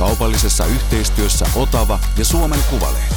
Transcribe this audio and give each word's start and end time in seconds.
Kaupallisessa 0.00 0.66
yhteistyössä 0.66 1.46
Otava 1.56 1.98
ja 2.18 2.24
Suomen 2.24 2.60
Kuvalehti. 2.70 3.14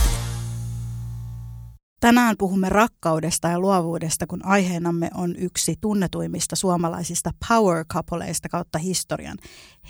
Tänään 2.00 2.36
puhumme 2.38 2.70
rakkaudesta 2.70 3.48
ja 3.48 3.60
luovuudesta, 3.60 4.28
kun 4.28 4.46
aiheenamme 4.46 5.10
on 5.14 5.36
yksi 5.36 5.76
tunnetuimmista 5.82 6.56
suomalaisista 6.56 7.32
power 7.48 7.86
coupleista 7.86 8.50
kautta 8.50 8.80
historian. 8.80 9.38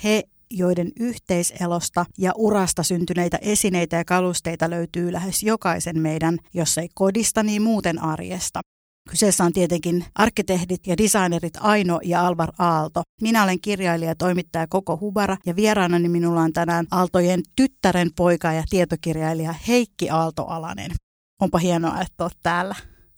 He, 0.03 0.23
joiden 0.51 0.91
yhteiselosta 0.99 2.05
ja 2.17 2.31
urasta 2.35 2.83
syntyneitä 2.83 3.37
esineitä 3.41 3.95
ja 3.95 4.05
kalusteita 4.05 4.69
löytyy 4.69 5.11
lähes 5.11 5.43
jokaisen 5.43 5.99
meidän, 5.99 6.37
jos 6.53 6.77
ei 6.77 6.89
kodista, 6.93 7.43
niin 7.43 7.61
muuten 7.61 8.03
arjesta. 8.03 8.61
Kyseessä 9.09 9.43
on 9.43 9.53
tietenkin 9.53 10.05
arkkitehdit 10.15 10.87
ja 10.87 10.97
designerit 10.97 11.53
Aino 11.59 11.99
ja 12.03 12.27
Alvar 12.27 12.51
Aalto. 12.59 13.01
Minä 13.21 13.43
olen 13.43 13.61
kirjailija 13.61 14.11
ja 14.11 14.15
toimittaja 14.15 14.67
Koko 14.67 14.97
Hubara 15.01 15.37
ja 15.45 15.55
vieraanani 15.55 16.09
minulla 16.09 16.41
on 16.41 16.53
tänään 16.53 16.87
Aaltojen 16.91 17.41
tyttären 17.55 18.09
poika 18.15 18.53
ja 18.53 18.63
tietokirjailija 18.69 19.53
Heikki 19.67 20.09
Aalto-Alanen. 20.09 20.91
Onpa 21.41 21.57
hienoa, 21.57 22.01
että 22.01 22.23
olet 22.23 22.37
täällä. 22.43 22.75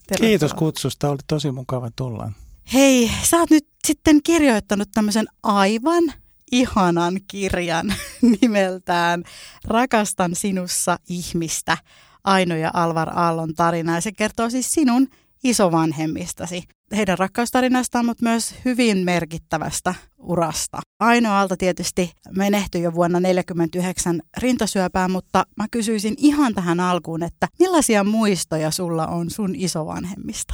Tervetuloa. 0.07 0.29
Kiitos 0.29 0.53
kutsusta, 0.53 1.09
oli 1.09 1.17
tosi 1.27 1.51
mukava 1.51 1.89
tulla. 1.95 2.31
Hei, 2.73 3.11
sä 3.23 3.37
oot 3.37 3.49
nyt 3.49 3.67
sitten 3.87 4.23
kirjoittanut 4.23 4.89
tämmöisen 4.93 5.25
aivan 5.43 6.03
ihanan 6.51 7.19
kirjan 7.27 7.93
nimeltään 8.41 9.23
Rakastan 9.63 10.35
sinussa 10.35 10.99
ihmistä, 11.09 11.77
Aino 12.23 12.55
ja 12.55 12.71
Alvar 12.73 13.19
Aallon 13.19 13.55
tarina. 13.55 13.95
Ja 13.95 14.01
se 14.01 14.11
kertoo 14.11 14.49
siis 14.49 14.71
sinun 14.71 15.07
isovanhemmistasi. 15.43 16.63
Heidän 16.95 17.17
rakkaustarinastaan, 17.17 18.05
mutta 18.05 18.23
myös 18.23 18.55
hyvin 18.65 18.97
merkittävästä 18.97 19.95
urasta. 20.17 20.81
Ainoalta 20.99 21.57
tietysti 21.57 22.11
menehtyi 22.37 22.81
jo 22.81 22.93
vuonna 22.93 23.19
1949 23.19 24.21
rintasyöpään, 24.37 25.11
mutta 25.11 25.45
mä 25.57 25.65
kysyisin 25.71 26.13
ihan 26.17 26.53
tähän 26.53 26.79
alkuun, 26.79 27.23
että 27.23 27.47
millaisia 27.59 28.03
muistoja 28.03 28.71
sulla 28.71 29.07
on 29.07 29.29
sun 29.29 29.55
isovanhemmista? 29.55 30.53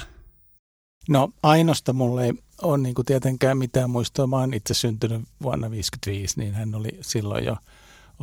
No 1.10 1.30
Ainosta 1.44 1.94
mulle 1.94 2.26
ei 2.26 2.34
ole 2.62 2.78
niin 2.78 2.95
tietenkään 3.06 3.58
mitään 3.58 3.90
muistoa. 3.90 4.28
Mä 4.28 4.38
oon 4.38 4.54
itse 4.54 4.73
syntynyt 4.73 5.22
vuonna 5.42 5.68
1955, 5.68 6.40
niin 6.40 6.54
hän 6.54 6.76
oli 6.76 6.98
silloin 7.02 7.45
jo 7.45 7.58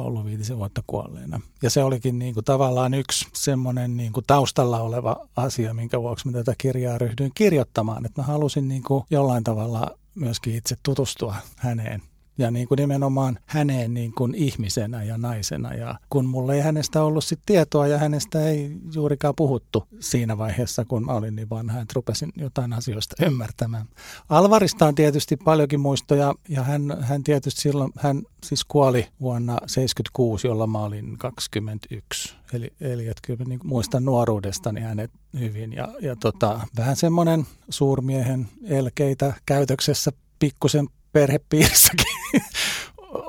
ollut 0.06 0.24
viitisen 0.24 0.58
vuotta 0.58 0.82
kuolleena. 0.86 1.41
Ja 1.62 1.70
se 1.70 1.84
olikin 1.84 2.18
niin 2.18 2.34
kuin 2.34 2.44
tavallaan 2.44 2.94
yksi 2.94 3.28
semmoinen 3.32 3.96
niin 3.96 4.12
kuin 4.12 4.24
taustalla 4.27 4.80
oleva 4.80 5.28
asia, 5.36 5.74
minkä 5.74 6.02
vuoksi 6.02 6.27
mä 6.27 6.32
tätä 6.32 6.54
kirjaa 6.58 6.98
ryhdyin 6.98 7.32
kirjoittamaan. 7.34 8.06
Että 8.06 8.20
mä 8.20 8.26
halusin 8.26 8.69
niin 8.69 8.82
kuin 8.82 9.04
jollain 9.10 9.44
tavalla 9.44 9.98
myöskin 10.14 10.54
itse 10.54 10.76
tutustua 10.82 11.34
häneen 11.56 12.02
ja 12.39 12.50
niin 12.50 12.69
kuin 12.69 12.78
nimenomaan 12.78 13.39
häneen 13.47 13.94
niin 13.94 14.12
kuin 14.12 14.34
ihmisenä 14.34 15.03
ja 15.03 15.19
naisena. 15.19 15.75
Ja 15.75 15.94
kun 16.11 16.27
mulla 16.27 16.55
ei 16.55 16.61
hänestä 16.61 17.03
ollut 17.03 17.25
sit 17.25 17.41
tietoa 17.47 17.86
ja 17.86 17.98
hänestä 17.98 18.48
ei 18.48 18.77
juurikaan 18.94 19.34
puhuttu 19.36 19.84
siinä 20.00 20.39
vaiheessa, 20.39 20.84
kun 20.84 21.05
mä 21.05 21.12
olin 21.12 21.36
niin 21.36 21.50
vanha, 21.50 21.81
että 21.81 21.92
rupesin 21.94 22.33
jotain 22.36 22.72
asioista 22.72 23.25
ymmärtämään. 23.27 23.86
Alvarista 24.28 24.86
on 24.86 24.94
tietysti 24.94 25.37
paljonkin 25.37 25.81
muistoja 25.81 26.34
ja 26.49 26.62
hän, 26.62 26.97
hän 27.00 27.25
tietysti 27.25 27.60
silloin, 27.60 27.93
hän 27.99 28.22
siis 28.44 28.65
kuoli 28.65 29.06
vuonna 29.20 29.53
1976, 29.53 30.47
jolla 30.47 30.66
mä 30.66 30.78
olin 30.78 31.19
21. 31.19 32.34
Eli, 32.53 32.72
eli 32.81 33.06
että 33.06 33.22
kyllä 33.26 33.44
niin 33.44 33.60
muistan 33.65 34.05
nuoruudestani 34.05 34.81
hänet 34.81 35.10
hyvin 35.38 35.72
ja, 35.72 35.88
ja 36.00 36.16
tota, 36.16 36.60
vähän 36.76 36.97
semmoinen 36.97 37.47
suurmiehen 37.69 38.49
elkeitä 38.65 39.32
käytöksessä 39.47 40.12
pikkusen 40.38 40.88
perhepiirissäkin 41.19 42.17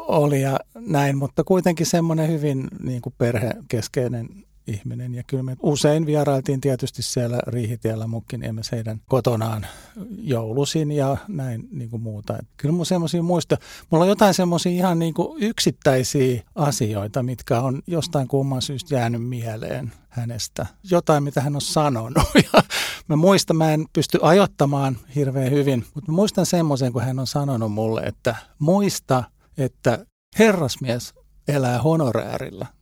oli 0.08 0.42
ja 0.42 0.60
näin, 0.76 1.18
mutta 1.18 1.44
kuitenkin 1.44 1.86
semmoinen 1.86 2.28
hyvin 2.28 2.68
niin 2.84 3.02
kuin 3.02 3.14
perhekeskeinen 3.18 4.30
ihminen. 4.70 5.16
Ja 5.16 5.24
kyllä 5.28 5.44
me 5.44 5.56
usein 5.62 6.06
vierailtiin 6.06 6.62
tietysti 6.62 7.02
siellä 7.02 7.40
Riihitiellä 7.48 8.08
Mukkiniemessä 8.08 8.76
heidän 8.76 9.02
kotonaan 9.08 9.66
joulusin 10.18 10.92
ja 10.92 11.18
näin 11.28 11.68
niin 11.72 11.90
kuin 11.90 12.02
muuta. 12.02 12.38
Et 12.38 12.48
kyllä 12.58 12.76
mun 12.76 12.86
semmoisia 12.86 13.24
muista, 13.24 13.58
mulla 13.90 14.04
on 14.04 14.10
jotain 14.10 14.34
semmoisia 14.34 14.72
ihan 14.72 15.00
niin 15.00 15.14
kuin 15.14 15.44
yksittäisiä 15.44 16.42
asioita, 16.56 17.24
mitkä 17.24 17.62
on 17.62 17.82
jostain 17.88 18.28
kumman 18.28 18.62
syystä 18.62 18.96
jäänyt 18.96 19.24
mieleen 19.24 19.92
hänestä. 20.10 20.66
Jotain, 20.92 21.24
mitä 21.24 21.42
hän 21.42 21.56
on 21.56 21.62
sanonut. 21.62 22.24
Ja 22.54 22.64
mä 23.08 23.16
muistan, 23.16 23.58
mä 23.58 23.74
en 23.74 23.86
pysty 23.94 24.20
ajottamaan 24.22 24.98
hirveän 25.16 25.52
hyvin, 25.52 25.86
mutta 25.96 26.12
muistan 26.12 26.46
semmoisen, 26.46 26.94
kun 26.94 27.02
hän 27.02 27.20
on 27.20 27.28
sanonut 27.28 27.72
mulle, 27.72 28.02
että 28.02 28.36
muista, 28.60 29.24
että 29.58 30.06
herrasmies 30.40 31.14
elää 31.48 31.82
honoräärillä. 31.82 32.79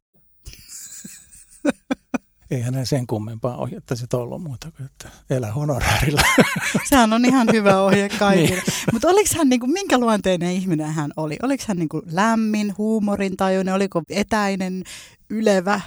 Ei 2.51 2.61
hänen 2.61 2.85
sen 2.85 3.07
kummempaa 3.07 3.57
ohjetta 3.57 3.95
sitten 3.95 4.19
ollut 4.19 4.44
muuta 4.44 4.72
kuin, 4.72 4.85
että 4.85 5.09
elä 5.29 5.51
honoraarilla. 5.51 6.22
Sehän 6.89 7.13
on 7.13 7.25
ihan 7.25 7.47
hyvä 7.53 7.81
ohje 7.81 8.09
kaikille. 8.19 8.50
niin. 8.50 8.63
Mutta 8.94 9.07
oliko 9.07 9.29
hän, 9.38 9.50
niinku, 9.50 9.67
minkä 9.67 9.97
luonteinen 9.97 10.51
ihminen 10.51 10.94
hän 10.94 11.11
oli? 11.17 11.38
Oliko 11.44 11.63
hän 11.67 11.77
niinku 11.77 12.01
lämmin, 12.11 12.73
huumorintajuinen, 12.77 13.73
oliko 13.73 14.01
etäinen, 14.09 14.83
ylevä? 15.29 15.81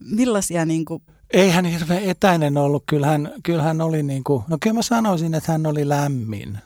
Millaisia 0.00 0.64
niinku... 0.64 1.02
Ei 1.32 1.50
hän 1.50 1.64
hirveän 1.64 2.02
etäinen 2.02 2.56
ollut. 2.56 2.84
Kyllähän, 2.86 3.32
kyllähän 3.42 3.80
oli 3.80 4.02
niin 4.02 4.24
kuin, 4.24 4.44
no 4.48 4.58
kyllä 4.60 4.74
mä 4.74 4.82
sanoisin, 4.82 5.34
että 5.34 5.52
hän 5.52 5.66
oli 5.66 5.88
lämmin. 5.88 6.58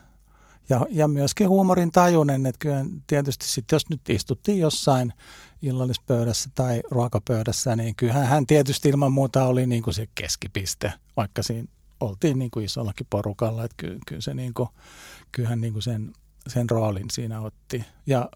Ja, 0.71 0.85
ja 0.89 1.07
myöskin 1.07 1.49
huumorin 1.49 1.91
tajunen, 1.91 2.45
että 2.45 2.59
kyllä 2.59 2.85
tietysti 3.07 3.47
sitten 3.47 3.75
jos 3.75 3.89
nyt 3.89 4.09
istuttiin 4.09 4.59
jossain 4.59 5.13
illallispöydässä 5.61 6.49
tai 6.55 6.81
ruokapöydässä, 6.91 7.75
niin 7.75 7.95
kyllähän 7.95 8.27
hän 8.27 8.47
tietysti 8.47 8.89
ilman 8.89 9.11
muuta 9.11 9.45
oli 9.45 9.67
niin 9.67 9.83
kuin 9.83 9.93
se 9.93 10.07
keskipiste, 10.15 10.93
vaikka 11.17 11.43
siinä 11.43 11.67
oltiin 11.99 12.39
niin 12.39 12.51
kuin 12.51 12.65
isollakin 12.65 13.07
porukalla, 13.09 13.63
että 13.63 13.75
kyllä, 13.77 13.99
kyllä 14.07 14.21
se 14.21 14.33
niin 14.33 14.53
kuin, 14.53 14.69
kyllähän 15.31 15.61
niin 15.61 15.73
kuin 15.73 15.83
sen, 15.83 16.13
sen 16.47 16.69
roolin 16.69 17.09
siinä 17.11 17.41
otti. 17.41 17.85
Ja 18.05 18.29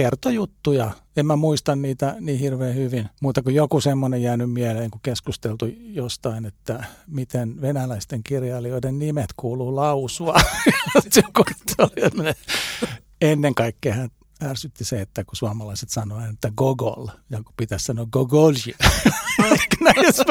kertoi 0.00 0.34
juttuja. 0.34 0.90
En 1.16 1.26
mä 1.26 1.36
muista 1.36 1.76
niitä 1.76 2.16
niin 2.20 2.38
hirveän 2.38 2.74
hyvin, 2.74 3.08
muuta 3.20 3.42
kuin 3.42 3.54
joku 3.54 3.80
semmoinen 3.80 4.22
jäänyt 4.22 4.52
mieleen, 4.52 4.90
kun 4.90 5.00
keskusteltu 5.00 5.66
jostain, 5.78 6.46
että 6.46 6.84
miten 7.06 7.60
venäläisten 7.60 8.22
kirjailijoiden 8.22 8.98
nimet 8.98 9.30
kuuluu 9.36 9.76
lausua. 9.76 10.32
Ennen 13.20 13.54
kaikkea 13.54 13.94
hän 13.94 14.10
ärsytti 14.42 14.84
se, 14.84 15.00
että 15.00 15.24
kun 15.24 15.36
suomalaiset 15.36 15.90
sanoivat, 15.90 16.30
että 16.30 16.52
gogol, 16.56 17.06
ja 17.30 17.42
kun 17.42 17.54
pitäisi 17.56 17.84
sanoa 17.84 18.06
gogolji. 18.06 18.74
Näissä 19.80 20.24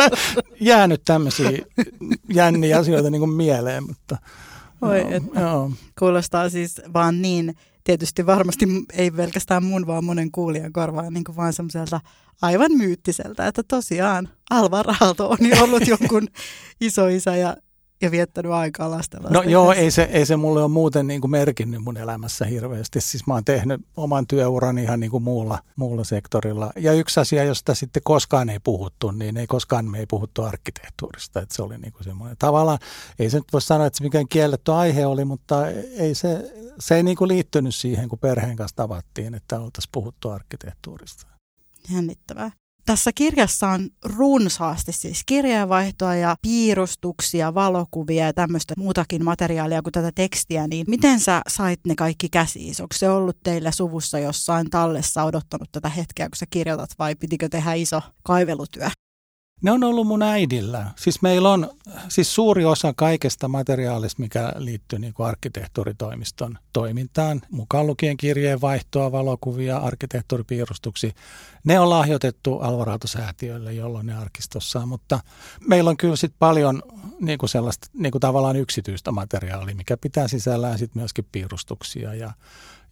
jäänyt 0.62 1.02
tämmöisiä 1.06 1.52
jänniä 2.34 2.80
asioita 2.80 3.10
niin 3.10 3.20
kuin 3.20 3.32
mieleen, 3.32 3.88
mutta... 3.88 4.18
Oi, 4.82 5.00
joo, 5.00 5.10
että 5.12 5.40
joo. 5.40 5.72
Kuulostaa 6.00 6.50
siis 6.50 6.82
vaan 6.94 7.22
niin, 7.22 7.56
tietysti 7.84 8.26
varmasti 8.26 8.66
ei 8.94 9.12
pelkästään 9.12 9.64
mun, 9.64 9.88
vaan 9.88 10.06
monen 10.06 10.32
kuulijan 10.32 10.74
korvaan 10.74 11.14
niin 11.14 11.24
kuin 11.24 11.36
vaan 11.36 11.54
semmoiselta 11.54 12.02
aivan 12.42 12.72
myyttiseltä, 12.72 13.48
että 13.48 13.64
tosiaan 13.64 14.30
Alvar 14.50 14.86
Aalto 15.02 15.30
on 15.30 15.38
jo 15.50 15.64
ollut 15.64 15.88
jonkun 15.88 16.28
isoisä 16.82 17.36
ja 17.36 17.58
ja 18.06 18.12
viettänyt 18.12 18.52
aikaa 18.52 18.92
lasten 18.92 19.22
No 19.30 19.42
joo, 19.42 19.72
ei 19.72 19.92
se, 19.92 20.04
ei 20.04 20.26
se 20.26 20.36
mulle 20.36 20.64
ole 20.64 20.72
muuten 20.72 21.08
niin 21.08 21.22
kuin 21.22 21.32
merkinnyt 21.32 21.84
mun 21.84 21.98
elämässä 21.98 22.46
hirveästi. 22.46 23.02
Siis 23.02 23.28
mä 23.28 23.34
oon 23.34 23.46
tehnyt 23.46 23.82
oman 23.98 24.28
työuran 24.28 24.78
ihan 24.78 25.00
niin 25.00 25.12
kuin 25.12 25.24
muulla, 25.24 25.60
muulla 25.76 26.04
sektorilla. 26.04 26.72
Ja 26.76 26.94
yksi 26.94 27.20
asia, 27.20 27.44
josta 27.44 27.76
sitten 27.76 28.02
koskaan 28.06 28.50
ei 28.50 28.60
puhuttu, 28.60 29.12
niin 29.12 29.38
ei 29.38 29.48
koskaan 29.48 29.86
me 29.86 30.00
ei 30.00 30.06
puhuttu 30.06 30.44
arkkitehtuurista. 30.44 31.42
Että 31.42 31.56
se 31.56 31.62
oli 31.62 31.78
niin 31.78 31.94
kuin 31.94 32.04
semmoinen. 32.04 32.38
Tavallaan 32.40 32.80
ei 33.20 33.30
se 33.30 33.38
nyt 33.38 33.54
voi 33.54 33.62
sanoa, 33.62 33.88
että 33.88 33.98
se 33.98 34.04
mikään 34.04 34.28
kielletty 34.28 34.72
aihe 34.72 35.06
oli, 35.06 35.26
mutta 35.26 35.68
ei 35.98 36.16
se, 36.16 36.52
se 36.80 36.96
ei 36.96 37.04
niin 37.04 37.18
kuin 37.18 37.28
liittynyt 37.28 37.76
siihen, 37.76 38.10
kun 38.10 38.20
perheen 38.20 38.56
kanssa 38.56 38.76
tavattiin, 38.76 39.36
että 39.36 39.60
oltaisiin 39.60 39.92
puhuttu 39.92 40.30
arkkitehtuurista. 40.30 41.28
Jännittävää. 41.94 42.52
Tässä 42.86 43.12
kirjassa 43.16 43.68
on 43.68 43.90
runsaasti 44.04 44.92
siis 44.92 45.22
kirjeenvaihtoa 45.26 46.16
ja 46.16 46.36
piirustuksia, 46.42 47.54
valokuvia 47.54 48.26
ja 48.26 48.34
tämmöistä 48.34 48.74
muutakin 48.78 49.24
materiaalia 49.24 49.82
kuin 49.82 49.92
tätä 49.92 50.12
tekstiä, 50.16 50.68
niin 50.68 50.86
miten 50.90 51.20
sä 51.20 51.42
sait 51.48 51.80
ne 51.88 51.96
kaikki 51.96 52.30
käsiin? 52.30 52.76
Onko 52.80 52.96
se 52.96 53.10
ollut 53.10 53.38
teillä 53.44 53.72
suvussa 53.72 54.20
jossain 54.20 54.70
tallessa 54.70 55.24
odottanut 55.24 55.72
tätä 55.72 55.90
hetkeä, 55.90 56.30
kun 56.30 56.38
sä 56.38 56.46
kirjoitat 56.50 56.90
vai 57.00 57.16
pitikö 57.16 57.50
tehdä 57.50 57.74
iso 57.74 58.02
kaivelutyö? 58.24 58.90
Ne 59.62 59.72
on 59.72 59.84
ollut 59.84 60.08
mun 60.08 60.22
äidillä. 60.22 60.92
Siis 60.96 61.22
meillä 61.22 61.50
on 61.50 61.70
siis 62.08 62.36
suuri 62.36 62.66
osa 62.66 62.94
kaikesta 62.98 63.48
materiaalista, 63.48 64.22
mikä 64.22 64.54
liittyy 64.58 65.00
niin 65.00 65.14
kuin 65.14 65.28
arkkitehtuuritoimiston 65.28 66.58
toimintaan, 66.74 67.42
mukaan 67.52 67.88
lukien 67.88 68.18
kirjeenvaihtoa, 68.18 69.12
valokuvia, 69.12 69.78
arkkitehtuuripiirustuksia. 69.78 71.12
Ne 71.64 71.80
on 71.80 71.90
lahjoitettu 71.90 72.60
Alvarado-säätiölle, 72.60 73.74
jolloin 73.74 74.06
ne 74.06 74.18
arkistossa 74.18 74.86
mutta 74.86 75.20
meillä 75.68 75.90
on 75.90 75.98
kyllä 75.98 76.16
sitten 76.16 76.40
paljon 76.40 76.84
niin 77.20 77.38
kuin 77.38 77.50
sellaista 77.50 77.88
niin 77.94 78.12
kuin 78.12 78.20
tavallaan 78.20 78.56
yksityistä 78.56 79.12
materiaalia, 79.12 79.76
mikä 79.76 79.98
pitää 79.98 80.28
sisällään 80.28 80.78
sitten 80.78 81.00
myöskin 81.02 81.28
piirustuksia 81.32 82.14
ja 82.14 82.34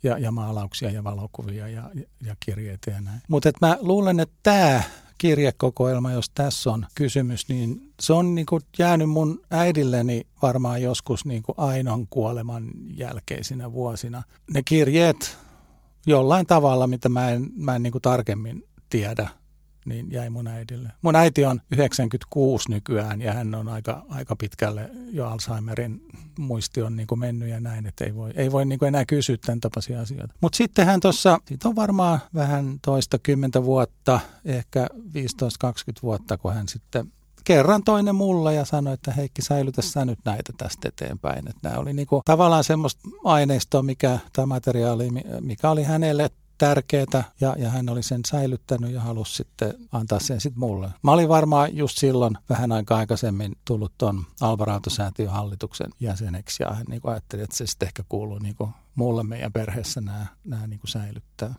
ja, 0.04 0.18
ja 0.18 0.32
maalauksia 0.32 0.90
ja 0.90 1.04
valokuvia 1.04 1.68
ja, 1.68 1.90
ja 2.26 2.36
kirjeitä 2.40 2.92
ja 2.92 3.02
näin. 3.02 3.22
Mutta 3.28 3.52
mä 3.62 3.78
luulen, 3.82 4.20
että 4.20 4.36
tämä 4.44 4.84
kirjekokoelma, 5.18 6.12
jos 6.12 6.30
tässä 6.30 6.72
on 6.72 6.86
kysymys, 6.96 7.50
niin 7.50 7.94
se 8.00 8.14
on 8.14 8.36
niin 8.36 8.46
kuin 8.46 8.62
jäänyt 8.78 9.10
mun 9.10 9.42
äidilleni 9.52 10.28
varmaan 10.42 10.82
joskus 10.82 11.26
niin 11.26 11.44
kuin 11.44 11.56
Ainon 11.58 12.08
kuoleman 12.08 12.72
jälkeisinä 12.98 13.72
vuosina. 13.72 14.24
Ne 14.54 14.64
kirjeet 14.64 15.38
jollain 16.06 16.46
tavalla, 16.46 16.88
mitä 16.88 17.10
mä 17.10 17.30
en, 17.30 17.50
mä 17.56 17.76
en 17.76 17.84
niin 17.84 17.92
kuin 17.92 18.02
tarkemmin 18.02 18.64
tiedä, 18.90 19.30
niin 19.86 20.12
jäi 20.12 20.30
mun 20.30 20.48
äidille. 20.48 20.90
Mun 21.02 21.16
äiti 21.16 21.46
on 21.46 21.62
96 21.72 22.72
nykyään 22.72 23.22
ja 23.22 23.34
hän 23.34 23.56
on 23.56 23.68
aika, 23.68 24.06
aika 24.10 24.36
pitkälle 24.36 24.90
jo 25.12 25.28
Alzheimerin 25.28 26.02
muisti 26.40 26.82
on 26.82 26.96
niin 26.96 27.08
kuin 27.08 27.20
mennyt 27.20 27.50
ja 27.50 27.60
näin, 27.60 27.86
että 27.88 28.06
ei 28.06 28.16
voi, 28.16 28.32
ei 28.36 28.52
voi 28.52 28.66
niin 28.66 28.80
kuin 28.80 28.88
enää 28.88 29.06
kysyä 29.06 29.38
tämän 29.46 29.60
tapaisia 29.60 30.02
asioita. 30.02 30.34
Mutta 30.42 30.58
sitten 30.58 30.86
hän 30.86 31.00
tuossa, 31.00 31.40
siitä 31.46 31.70
on 31.70 31.76
varmaan 31.76 32.20
vähän 32.36 32.80
toista 32.82 33.20
kymmentä 33.20 33.64
vuotta, 33.64 34.20
ehkä 34.46 34.88
15-20 34.94 34.96
vuotta, 36.04 36.38
kun 36.38 36.54
hän 36.54 36.68
sitten 36.68 37.12
kerran 37.44 37.84
toinen 37.84 38.16
mulle 38.16 38.54
ja 38.54 38.66
sanoi, 38.66 38.94
että 38.94 39.12
Heikki 39.12 39.42
säilytä 39.42 39.82
sä 39.82 40.06
nyt 40.06 40.20
näitä 40.26 40.54
tästä 40.58 40.90
eteenpäin. 40.90 41.48
Että 41.48 41.70
nämä 41.70 41.80
oli 41.80 41.94
niinku 41.94 42.22
tavallaan 42.26 42.64
semmoista 42.64 43.02
aineistoa, 43.24 43.84
mikä, 43.84 44.20
tämä 44.34 44.46
materiaali, 44.46 45.10
mikä 45.42 45.70
oli 45.70 45.84
hänelle 45.84 46.30
tärkeää 46.58 47.24
ja, 47.42 47.56
ja 47.58 47.70
hän 47.70 47.90
oli 47.90 48.04
sen 48.04 48.22
säilyttänyt 48.28 48.92
ja 48.92 49.02
halusi 49.02 49.36
sitten 49.36 49.74
antaa 49.92 50.20
sen 50.20 50.42
sitten 50.42 50.60
mulle. 50.60 50.90
Mä 51.04 51.12
olin 51.12 51.30
varmaan 51.30 51.78
just 51.78 51.98
silloin 51.98 52.38
vähän 52.50 52.72
aika 52.72 52.98
aikaisemmin 52.98 53.56
tullut 53.66 53.94
tuon 53.98 54.26
Alvarado-säätiön 54.42 55.32
hallituksen 55.32 55.90
jäseneksi 56.00 56.64
ja 56.64 56.74
hän 56.74 56.86
niin 56.90 57.02
ajatteli, 57.04 57.42
että 57.42 57.58
se 57.58 57.68
sitten 57.68 57.88
ehkä 57.88 58.04
kuuluu 58.10 58.40
niin 58.40 58.56
kuin 58.56 58.72
mulle 58.96 59.24
meidän 59.24 59.54
perheessä 59.54 60.02
nämä, 60.02 60.26
nämä 60.44 60.68
niin 60.68 60.80
kuin 60.80 60.92
säilyttää. 60.92 61.56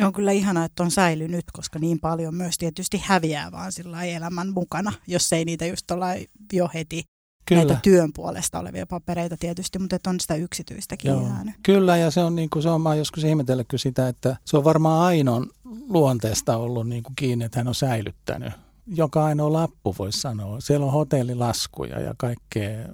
On 0.00 0.12
kyllä 0.12 0.32
ihanaa, 0.32 0.64
että 0.64 0.82
on 0.82 0.90
säilynyt, 0.90 1.44
koska 1.52 1.78
niin 1.78 2.00
paljon 2.00 2.34
myös 2.34 2.58
tietysti 2.58 3.02
häviää 3.04 3.52
vaan 3.52 3.72
sillä 3.72 4.04
elämän 4.04 4.52
mukana, 4.52 4.92
jos 5.06 5.32
ei 5.32 5.44
niitä 5.44 5.66
just 5.66 5.90
olla 5.90 6.06
jo 6.52 6.70
heti 6.74 7.04
Kyllä. 7.48 7.64
näitä 7.64 7.80
työn 7.82 8.12
puolesta 8.12 8.58
olevia 8.58 8.86
papereita 8.86 9.36
tietysti, 9.36 9.78
mutta 9.78 9.96
että 9.96 10.10
on 10.10 10.20
sitä 10.20 10.34
yksityistäkin 10.34 11.08
Joo. 11.08 11.22
jäänyt. 11.22 11.54
Kyllä, 11.62 11.96
ja 11.96 12.10
se 12.10 12.20
on, 12.20 12.36
niin 12.36 12.50
kuin, 12.50 12.62
se 12.62 12.68
on 12.68 12.80
mä 12.80 12.94
joskus 12.94 13.24
ihmetellyt 13.24 13.66
sitä, 13.76 14.08
että 14.08 14.36
se 14.44 14.56
on 14.56 14.64
varmaan 14.64 15.02
Ainon 15.02 15.50
luonteesta 15.88 16.56
ollut 16.56 16.88
niin 16.88 17.02
kuin 17.02 17.16
kiinni, 17.16 17.44
että 17.44 17.60
hän 17.60 17.68
on 17.68 17.74
säilyttänyt 17.74 18.52
joka 18.94 19.24
ainoa 19.24 19.52
lappu 19.52 19.94
voisi 19.98 20.20
sanoa. 20.20 20.60
Siellä 20.60 20.86
on 20.86 20.92
hotellilaskuja 20.92 22.00
ja 22.00 22.14
kaikkea 22.16 22.88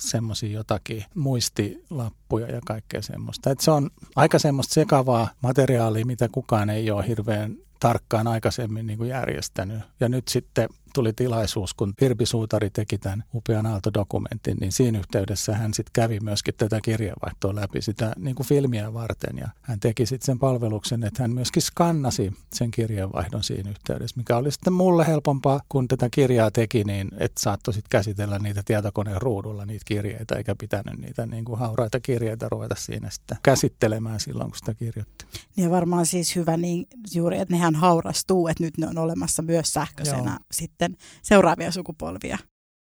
semmoisia 0.00 0.50
jotakin 0.50 1.04
muistilappuja 1.14 2.46
ja 2.46 2.60
kaikkea 2.66 3.02
semmoista. 3.02 3.50
Et 3.50 3.60
se 3.60 3.70
on 3.70 3.90
aika 4.16 4.38
semmoista 4.38 4.74
sekavaa 4.74 5.28
materiaalia, 5.42 6.06
mitä 6.06 6.28
kukaan 6.28 6.70
ei 6.70 6.90
ole 6.90 7.08
hirveän 7.08 7.56
tarkkaan 7.80 8.26
aikaisemmin 8.26 8.86
niin 8.86 8.98
kuin 8.98 9.10
järjestänyt. 9.10 9.80
Ja 10.00 10.08
nyt 10.08 10.28
sitten 10.28 10.68
tuli 10.94 11.12
tilaisuus, 11.12 11.74
kun 11.74 11.94
Virpi 12.00 12.26
Suutari 12.26 12.70
teki 12.70 12.98
tämän 12.98 13.24
upean 13.34 13.66
aaltodokumentin, 13.66 14.56
niin 14.60 14.72
siinä 14.72 14.98
yhteydessä 14.98 15.56
hän 15.56 15.74
sitten 15.74 15.92
kävi 15.92 16.20
myöskin 16.20 16.54
tätä 16.58 16.80
kirjeenvaihtoa 16.80 17.54
läpi 17.54 17.82
sitä 17.82 18.12
niin 18.18 18.34
kuin 18.34 18.46
filmiä 18.46 18.92
varten. 18.92 19.38
Ja 19.38 19.48
hän 19.62 19.80
teki 19.80 20.06
sitten 20.06 20.26
sen 20.26 20.38
palveluksen, 20.38 21.04
että 21.04 21.22
hän 21.22 21.30
myöskin 21.30 21.62
skannasi 21.62 22.32
sen 22.52 22.70
kirjeenvaihdon 22.70 23.42
siinä 23.42 23.70
yhteydessä, 23.70 24.16
mikä 24.16 24.36
oli 24.36 24.52
sitten 24.52 24.72
mulle 24.72 25.06
helpompaa, 25.06 25.60
kun 25.68 25.88
tätä 25.88 26.08
kirjaa 26.10 26.50
teki, 26.50 26.84
niin 26.84 27.08
että 27.18 27.40
saattoi 27.40 27.74
sitten 27.74 27.90
käsitellä 27.90 28.38
niitä 28.38 28.62
tietokoneen 28.64 29.22
ruudulla 29.22 29.66
niitä 29.66 29.84
kirjeitä, 29.84 30.34
eikä 30.34 30.54
pitänyt 30.54 31.00
niitä 31.00 31.26
niin 31.26 31.44
kuin 31.44 31.58
hauraita 31.58 32.00
kirjeitä 32.00 32.48
ruveta 32.50 32.74
siinä 32.78 33.10
sitten 33.10 33.38
käsittelemään 33.42 34.20
silloin, 34.20 34.50
kun 34.50 34.58
sitä 34.58 34.74
kirjoitti. 34.74 35.24
Ja 35.56 35.70
varmaan 35.70 36.06
siis 36.06 36.36
hyvä 36.36 36.56
niin 36.56 36.86
juuri, 37.14 37.38
että 37.38 37.54
nehän 37.54 37.74
haurastuu, 37.74 38.48
että 38.48 38.64
nyt 38.64 38.78
ne 38.78 38.86
on 38.88 38.98
olemassa 38.98 39.42
myös 39.42 39.72
sähköisenä 39.72 40.30
Joo. 40.30 40.38
sitten 40.52 40.79
sitten 40.80 40.96
seuraavia 41.22 41.72
sukupolvia 41.72 42.38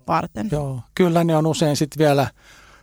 varten. 0.08 0.50
Joo, 0.52 0.82
kyllä 0.96 1.24
ne 1.24 1.36
on 1.36 1.48
usein 1.48 1.76
sitten 1.76 2.00
vielä, 2.00 2.28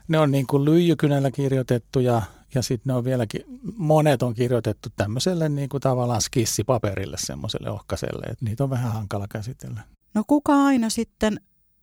ne 0.08 0.18
on 0.18 0.30
niin 0.30 0.46
kuin 0.46 0.64
lyijykynällä 0.64 1.30
kirjoitettu 1.30 2.00
ja, 2.00 2.22
ja 2.54 2.62
sitten 2.62 2.90
ne 2.90 2.94
on 2.94 3.04
vieläkin, 3.04 3.44
monet 3.76 4.22
on 4.22 4.34
kirjoitettu 4.34 4.88
tämmöiselle 4.96 5.48
niin 5.48 5.68
kuin 5.68 5.80
tavallaan 5.80 6.22
skissipaperille, 6.22 7.16
semmoiselle 7.20 7.70
ohkaselle, 7.70 8.26
että 8.26 8.44
niitä 8.44 8.64
on 8.64 8.70
vähän 8.70 8.92
hankala 8.92 9.26
käsitellä. 9.28 9.80
No 10.14 10.24
kuka 10.26 10.64
aina 10.64 10.90
sitten 10.90 11.40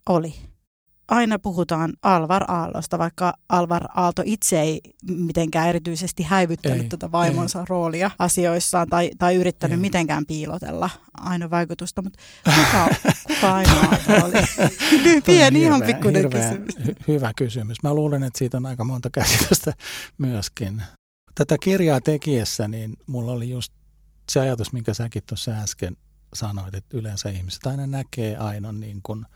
oli? 0.10 0.36
Aina 1.08 1.40
puhutaan 1.40 1.94
Alvar 2.02 2.52
Aallosta, 2.52 2.98
vaikka 2.98 3.34
Alvar 3.50 3.84
Aalto 3.96 4.22
itse 4.26 4.62
ei 4.62 4.82
mitenkään 5.04 5.70
erityisesti 5.70 6.24
häivyttänyt 6.24 6.82
ei, 6.84 6.90
tätä 6.90 7.12
vaimonsa 7.12 7.60
ei. 7.60 7.66
roolia 7.70 8.12
asioissaan 8.20 8.88
tai, 8.88 9.12
tai 9.18 9.36
yrittänyt 9.36 9.78
ei. 9.78 9.82
mitenkään 9.82 10.26
piilotella 10.26 10.90
aina 11.14 11.50
vaikutusta, 11.50 12.02
mutta 12.02 12.20
kuka, 12.56 12.96
kuka 13.28 13.54
aina 13.54 13.72
Aalto 13.72 14.26
oli? 14.26 14.34
Pieni 15.26 15.62
ihan 15.62 15.82
pikkuinen 15.82 16.30
kysymys. 16.30 16.76
Hy- 16.80 17.04
hyvä 17.08 17.32
kysymys. 17.36 17.84
Mä 17.84 17.94
luulen, 17.94 18.24
että 18.24 18.40
siitä 18.40 18.58
on 18.58 18.66
aika 18.66 18.84
monta 18.84 19.10
käsitystä 19.10 19.74
myöskin. 20.18 20.84
Tätä 21.36 21.58
kirjaa 21.58 22.02
tekiessä, 22.02 22.68
niin 22.68 22.94
mulla 23.08 23.32
oli 23.32 23.50
just 23.50 23.74
se 24.32 24.40
ajatus, 24.40 24.74
minkä 24.74 24.94
säkin 24.94 25.24
tuossa 25.28 25.52
äsken 25.52 25.98
sanoit, 26.34 26.76
että 26.76 26.98
yleensä 26.98 27.30
ihmiset 27.30 27.68
aina 27.68 27.88
näkee 27.88 28.38
aina 28.38 28.72
niin 28.72 29.00
kuin– 29.04 29.26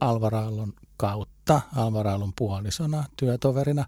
Alvaraallon 0.00 0.72
kautta, 0.96 1.39
Alvaraallon 1.76 2.32
puolisona, 2.36 3.04
työtoverina. 3.16 3.84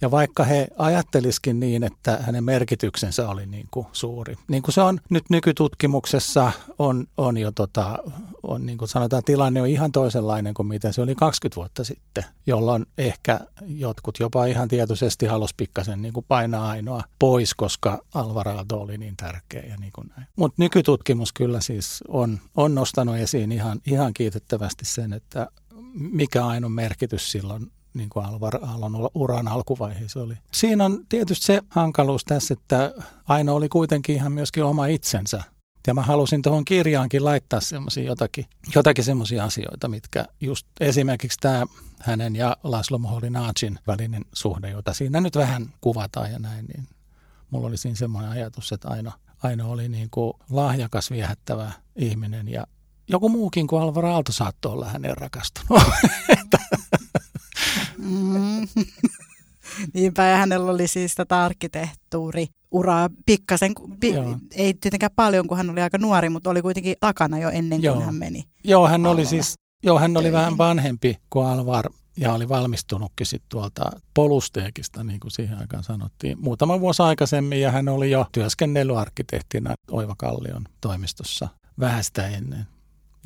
Ja 0.00 0.10
vaikka 0.10 0.44
he 0.44 0.68
ajatteliskin 0.78 1.60
niin, 1.60 1.84
että 1.84 2.18
hänen 2.22 2.44
merkityksensä 2.44 3.28
oli 3.28 3.46
niin 3.46 3.68
kuin 3.70 3.86
suuri. 3.92 4.36
Niin 4.48 4.62
kuin 4.62 4.74
se 4.74 4.80
on 4.80 5.00
nyt 5.10 5.24
nykytutkimuksessa, 5.30 6.52
on, 6.78 7.06
on 7.16 7.38
jo 7.38 7.52
tota, 7.52 7.98
on 8.42 8.66
niin 8.66 8.78
kuin 8.78 8.88
sanotaan, 8.88 9.22
tilanne 9.24 9.60
on 9.62 9.68
ihan 9.68 9.92
toisenlainen 9.92 10.54
kuin 10.54 10.66
mitä 10.66 10.92
se 10.92 11.02
oli 11.02 11.14
20 11.14 11.56
vuotta 11.56 11.84
sitten, 11.84 12.24
jolloin 12.46 12.86
ehkä 12.98 13.40
jotkut 13.66 14.20
jopa 14.20 14.46
ihan 14.46 14.68
tietoisesti 14.68 15.26
halusi 15.26 15.54
pikkasen 15.56 16.02
niin 16.02 16.14
kuin 16.14 16.26
painaa 16.28 16.68
ainoa 16.68 17.02
pois, 17.18 17.54
koska 17.54 17.98
Alvarado 18.14 18.76
oli 18.76 18.98
niin 18.98 19.16
tärkeä 19.16 19.62
ja 19.68 19.76
niin 19.76 19.92
kuin 19.92 20.12
näin. 20.16 20.28
Mutta 20.36 20.62
nykytutkimus 20.62 21.32
kyllä 21.32 21.60
siis 21.60 22.04
on, 22.08 22.38
on 22.56 22.74
nostanut 22.74 23.16
esiin 23.16 23.52
ihan, 23.52 23.80
ihan 23.86 24.14
kiitettävästi 24.14 24.84
sen, 24.84 25.12
että 25.12 25.48
mikä 25.96 26.46
ainoa 26.46 26.70
merkitys 26.70 27.32
silloin 27.32 27.72
niin 27.94 28.08
kuin 28.08 28.26
Alvar 28.26 28.64
Aallon 28.64 29.10
uran 29.14 29.48
alkuvaiheessa 29.48 30.22
oli. 30.22 30.34
Siinä 30.52 30.84
on 30.84 31.06
tietysti 31.08 31.46
se 31.46 31.62
hankaluus 31.68 32.24
tässä, 32.24 32.54
että 32.54 32.94
Aino 33.28 33.54
oli 33.54 33.68
kuitenkin 33.68 34.16
ihan 34.16 34.32
myöskin 34.32 34.64
oma 34.64 34.86
itsensä. 34.86 35.42
Ja 35.86 35.94
mä 35.94 36.02
halusin 36.02 36.42
tuohon 36.42 36.64
kirjaankin 36.64 37.24
laittaa 37.24 37.60
semmoisia 37.60 38.04
jotakin, 38.04 38.44
jotakin 38.74 39.04
semmoisia 39.04 39.44
asioita, 39.44 39.88
mitkä 39.88 40.24
just 40.40 40.66
esimerkiksi 40.80 41.38
tämä 41.40 41.64
hänen 42.00 42.36
ja 42.36 42.56
Laszlo 42.62 42.98
Moholy-Nagyn 42.98 43.78
välinen 43.86 44.24
suhde, 44.32 44.70
jota 44.70 44.94
siinä 44.94 45.20
nyt 45.20 45.36
vähän 45.36 45.66
kuvataan 45.80 46.32
ja 46.32 46.38
näin, 46.38 46.66
niin 46.66 46.88
mulla 47.50 47.66
oli 47.66 47.76
siinä 47.76 47.96
semmoinen 47.96 48.30
ajatus, 48.30 48.72
että 48.72 48.88
Aino, 48.88 49.12
Aino 49.42 49.70
oli 49.70 49.88
niin 49.88 50.08
kuin 50.10 50.32
lahjakas, 50.50 51.10
viehättävä 51.10 51.72
ihminen 51.96 52.48
ja 52.48 52.66
joku 53.08 53.28
muukin 53.28 53.66
kuin 53.66 53.82
Alvar 53.82 54.06
Aalto 54.06 54.32
saattoi 54.32 54.72
olla 54.72 54.88
hänen 54.88 55.16
rakastunut. 55.16 55.82
mm. 57.98 58.68
Niinpä, 59.94 60.22
ja 60.22 60.36
hänellä 60.36 60.70
oli 60.70 60.88
siis 60.88 61.14
tätä 61.14 61.44
arkkitehtuuri 61.44 62.46
uraa 62.70 63.10
pikkasen, 63.26 63.72
pi, 64.00 64.14
ei 64.54 64.74
tietenkään 64.74 65.12
paljon, 65.16 65.46
kun 65.46 65.56
hän 65.56 65.70
oli 65.70 65.82
aika 65.82 65.98
nuori, 65.98 66.28
mutta 66.28 66.50
oli 66.50 66.62
kuitenkin 66.62 66.96
takana 67.00 67.38
jo 67.38 67.50
ennen 67.50 67.80
kuin 67.80 67.84
joo. 67.84 68.00
hän 68.00 68.14
meni. 68.14 68.44
Joo, 68.64 68.88
hän 68.88 69.06
oli 69.06 69.26
siis, 69.26 69.54
joo, 69.82 69.98
hän 69.98 70.16
oli 70.16 70.32
vähän 70.32 70.58
vanhempi 70.58 71.16
kuin 71.30 71.46
Alvar 71.46 71.90
ja 72.16 72.32
oli 72.32 72.48
valmistunutkin 72.48 73.26
sitten 73.26 73.48
tuolta 73.48 73.90
Polusteekista, 74.14 75.04
niin 75.04 75.20
kuin 75.20 75.30
siihen 75.30 75.58
aikaan 75.58 75.84
sanottiin, 75.84 76.40
muutama 76.40 76.80
vuosi 76.80 77.02
aikaisemmin, 77.02 77.60
ja 77.60 77.70
hän 77.70 77.88
oli 77.88 78.10
jo 78.10 78.26
työskennellyt 78.32 78.96
arkkitehtina 78.96 79.74
Oiva 79.90 80.14
Kallion 80.18 80.64
toimistossa 80.80 81.48
vähästä 81.80 82.28
ennen. 82.28 82.66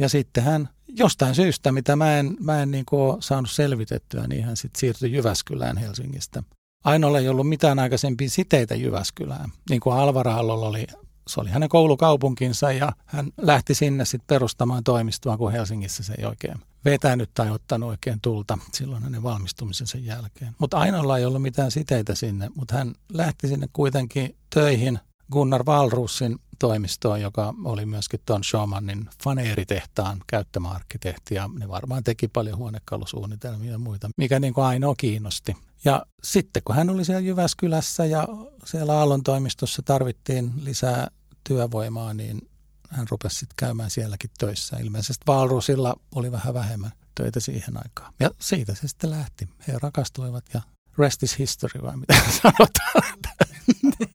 Ja 0.01 0.09
sitten 0.09 0.45
hän 0.45 0.69
jostain 0.89 1.35
syystä, 1.35 1.73
mitä 1.73 1.97
mä 1.97 2.19
en, 2.19 2.37
mä 2.41 2.63
en 2.63 2.71
niin 2.71 2.85
kuin 2.85 3.23
saanut 3.23 3.51
selvitettyä, 3.51 4.27
niin 4.27 4.45
hän 4.45 4.57
sitten 4.57 4.81
siirtyi 4.81 5.13
Jyväskylään 5.13 5.77
Helsingistä. 5.77 6.43
Ainoalla 6.85 7.19
ei 7.19 7.29
ollut 7.29 7.49
mitään 7.49 7.79
aikaisempia 7.79 8.31
siteitä 8.31 8.75
Jyväskylään. 8.75 9.53
Niin 9.71 9.81
kuin 9.81 9.97
Alvara 9.97 10.37
oli 10.37 10.87
se 11.29 11.41
oli 11.41 11.51
hänen 11.51 11.69
koulukaupunkinsa 11.69 12.73
ja 12.73 12.93
hän 13.07 13.31
lähti 13.37 13.75
sinne 13.75 14.05
sitten 14.05 14.27
perustamaan 14.27 14.85
toimistoa, 14.85 15.37
kun 15.37 15.53
Helsingissä 15.53 16.03
se 16.03 16.15
ei 16.19 16.25
oikein 16.25 16.59
vetänyt 16.85 17.31
tai 17.35 17.51
ottanut 17.51 17.89
oikein 17.89 18.19
tulta 18.23 18.59
silloin 18.73 19.03
hänen 19.03 19.23
valmistumisensa 19.23 19.99
jälkeen. 19.99 20.55
Mutta 20.59 20.79
Ainolla 20.79 21.19
ei 21.19 21.25
ollut 21.25 21.43
mitään 21.43 21.71
siteitä 21.71 22.15
sinne, 22.15 22.51
mutta 22.55 22.75
hän 22.75 22.95
lähti 23.13 23.49
sinne 23.49 23.67
kuitenkin 23.73 24.37
töihin 24.55 24.99
Gunnar 25.33 25.67
Valrussin 25.67 26.39
toimistoon, 26.59 27.21
joka 27.21 27.55
oli 27.65 27.87
myöskin 27.87 28.21
Ton 28.27 28.45
Schaumannin 28.45 29.09
faneeritehtaan 29.25 30.21
käyttämä 30.27 30.71
arkkitehti 30.71 31.35
ja 31.35 31.51
ne 31.59 31.69
varmaan 31.69 32.05
teki 32.05 32.29
paljon 32.29 32.59
huonekalusuunnitelmia 32.59 33.73
ja 33.73 33.79
muita, 33.79 34.11
mikä 34.17 34.41
niin 34.41 34.55
kuin 34.55 34.65
ainoa 34.65 34.95
kiinnosti. 34.99 35.57
Ja 35.85 36.07
sitten 36.25 36.63
kun 36.65 36.77
hän 36.77 36.91
oli 36.91 37.05
siellä 37.05 37.21
Jyväskylässä 37.21 38.05
ja 38.05 38.29
siellä 38.65 38.93
Aallon 38.93 39.23
toimistossa 39.23 39.83
tarvittiin 39.83 40.53
lisää 40.65 41.09
työvoimaa, 41.45 42.15
niin 42.15 42.49
hän 42.91 43.07
rupesi 43.11 43.39
sitten 43.39 43.57
käymään 43.57 43.91
sielläkin 43.91 44.31
töissä. 44.39 44.77
Ilmeisesti 44.77 45.23
Valrusilla 45.27 45.97
oli 46.15 46.33
vähän 46.33 46.55
vähemmän 46.55 46.93
töitä 47.15 47.41
siihen 47.41 47.77
aikaan. 47.77 48.13
Ja 48.21 48.31
siitä 48.41 48.75
se 48.75 48.89
sitten 48.89 49.11
lähti. 49.11 49.49
He 49.69 49.79
rakastuivat 49.83 50.45
ja 50.55 50.61
rest 51.01 51.23
is 51.23 51.39
history 51.39 51.83
vai 51.83 51.97
mitä 51.97 52.15
sanotaan. 52.43 53.19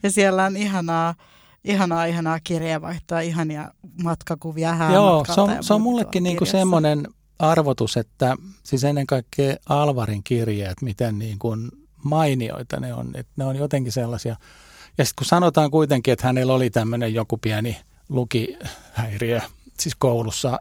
Ja 0.04 0.12
siellä 0.12 0.46
on 0.46 0.58
ihanaa, 0.58 1.15
ihanaa, 1.63 2.06
ihanaa 2.06 2.39
kirjeenvaihtoa, 2.44 3.20
ihania 3.20 3.72
matkakuvia 4.04 4.75
Joo, 4.94 5.25
se 5.36 5.42
on, 5.42 5.63
se 5.63 5.74
on 5.74 5.82
mullekin 5.82 6.24
niinku 6.24 6.46
semmoinen 6.46 7.08
arvotus, 7.39 7.98
että 7.98 8.36
siis 8.63 8.84
ennen 8.84 9.08
kaikkea 9.08 9.56
Alvarin 9.70 10.24
kirjeet, 10.24 10.82
miten 10.82 11.20
niin 11.20 11.39
kuin 11.39 11.72
mainioita 12.04 12.80
ne 12.80 12.94
on, 12.94 13.12
että 13.13 13.34
ne 13.36 13.46
on 13.46 13.56
jotenkin 13.56 13.92
sellaisia. 13.92 14.36
Ja 14.98 15.06
sitten 15.06 15.22
kun 15.22 15.25
sanotaan 15.25 15.72
kuitenkin, 15.72 16.12
että 16.12 16.27
hänellä 16.27 16.54
oli 16.54 16.70
tämmöinen 16.70 17.13
joku 17.13 17.38
pieni 17.38 17.77
lukihäiriö, 18.10 19.42
siis 19.79 19.96
koulussa, 19.96 20.60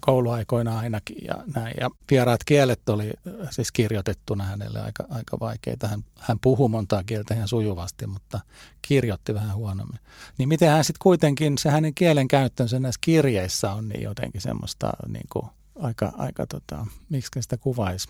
kouluaikoina 0.00 0.78
ainakin 0.78 1.16
ja 1.26 1.34
näin. 1.54 1.74
Ja 1.80 1.90
vieraat 2.10 2.44
kielet 2.44 2.88
oli 2.88 3.10
siis 3.50 3.72
kirjoitettuna 3.72 4.44
hänelle 4.44 4.80
aika, 4.80 5.04
aika 5.10 5.36
vaikeita. 5.40 5.88
Hän, 5.88 6.04
hän 6.18 6.38
puhui 6.40 6.68
montaa 6.68 7.02
kieltä 7.04 7.34
ihan 7.34 7.48
sujuvasti, 7.48 8.06
mutta 8.06 8.40
kirjoitti 8.82 9.34
vähän 9.34 9.56
huonommin. 9.56 10.00
Niin 10.38 10.48
miten 10.48 10.70
hän 10.70 10.84
sitten 10.84 11.02
kuitenkin, 11.02 11.58
se 11.58 11.70
hänen 11.70 11.94
kielen 11.94 12.28
käyttönsä 12.28 12.80
näissä 12.80 12.98
kirjeissä 13.00 13.72
on 13.72 13.88
niin 13.88 14.02
jotenkin 14.02 14.40
semmoista 14.40 14.92
niin 15.08 15.26
kuin 15.32 15.46
aika, 15.78 16.12
aika 16.18 16.46
tota, 16.46 16.86
miksi 17.08 17.42
sitä 17.42 17.56
kuvaisi? 17.56 18.08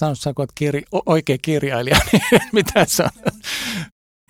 Kun 0.00 0.34
olet 0.36 0.50
kirja, 0.54 0.82
oikea 1.06 1.36
kirjailija, 1.42 1.96
niin 2.12 2.22
mitä 2.52 2.84
se 2.84 3.02
on? 3.02 3.32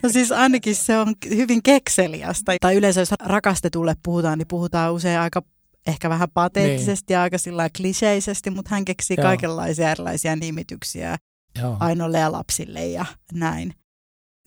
No 0.03 0.09
siis 0.09 0.33
ainakin 0.33 0.75
se 0.75 0.99
on 0.99 1.15
hyvin 1.29 1.63
kekseliästä. 1.63 2.53
Tai 2.61 2.77
yleensä 2.77 3.01
jos 3.01 3.11
rakastetulle 3.21 3.97
puhutaan, 4.03 4.39
niin 4.39 4.49
puhutaan 4.49 4.93
usein 4.93 5.19
aika 5.19 5.43
ehkä 5.87 6.09
vähän 6.09 6.29
pateettisesti 6.35 7.05
niin. 7.09 7.15
ja 7.15 7.23
aika 7.23 7.39
sillä 7.39 7.71
kliseisesti, 7.77 8.51
mutta 8.51 8.71
hän 8.71 8.85
keksii 8.85 9.17
Joo. 9.19 9.25
kaikenlaisia 9.25 9.91
erilaisia 9.91 10.37
nimityksiä 10.37 11.17
Joo. 11.59 11.77
ainoille 11.81 12.19
ja 12.19 12.33
lapsille 12.33 12.87
ja 12.87 13.05
näin. 13.33 13.75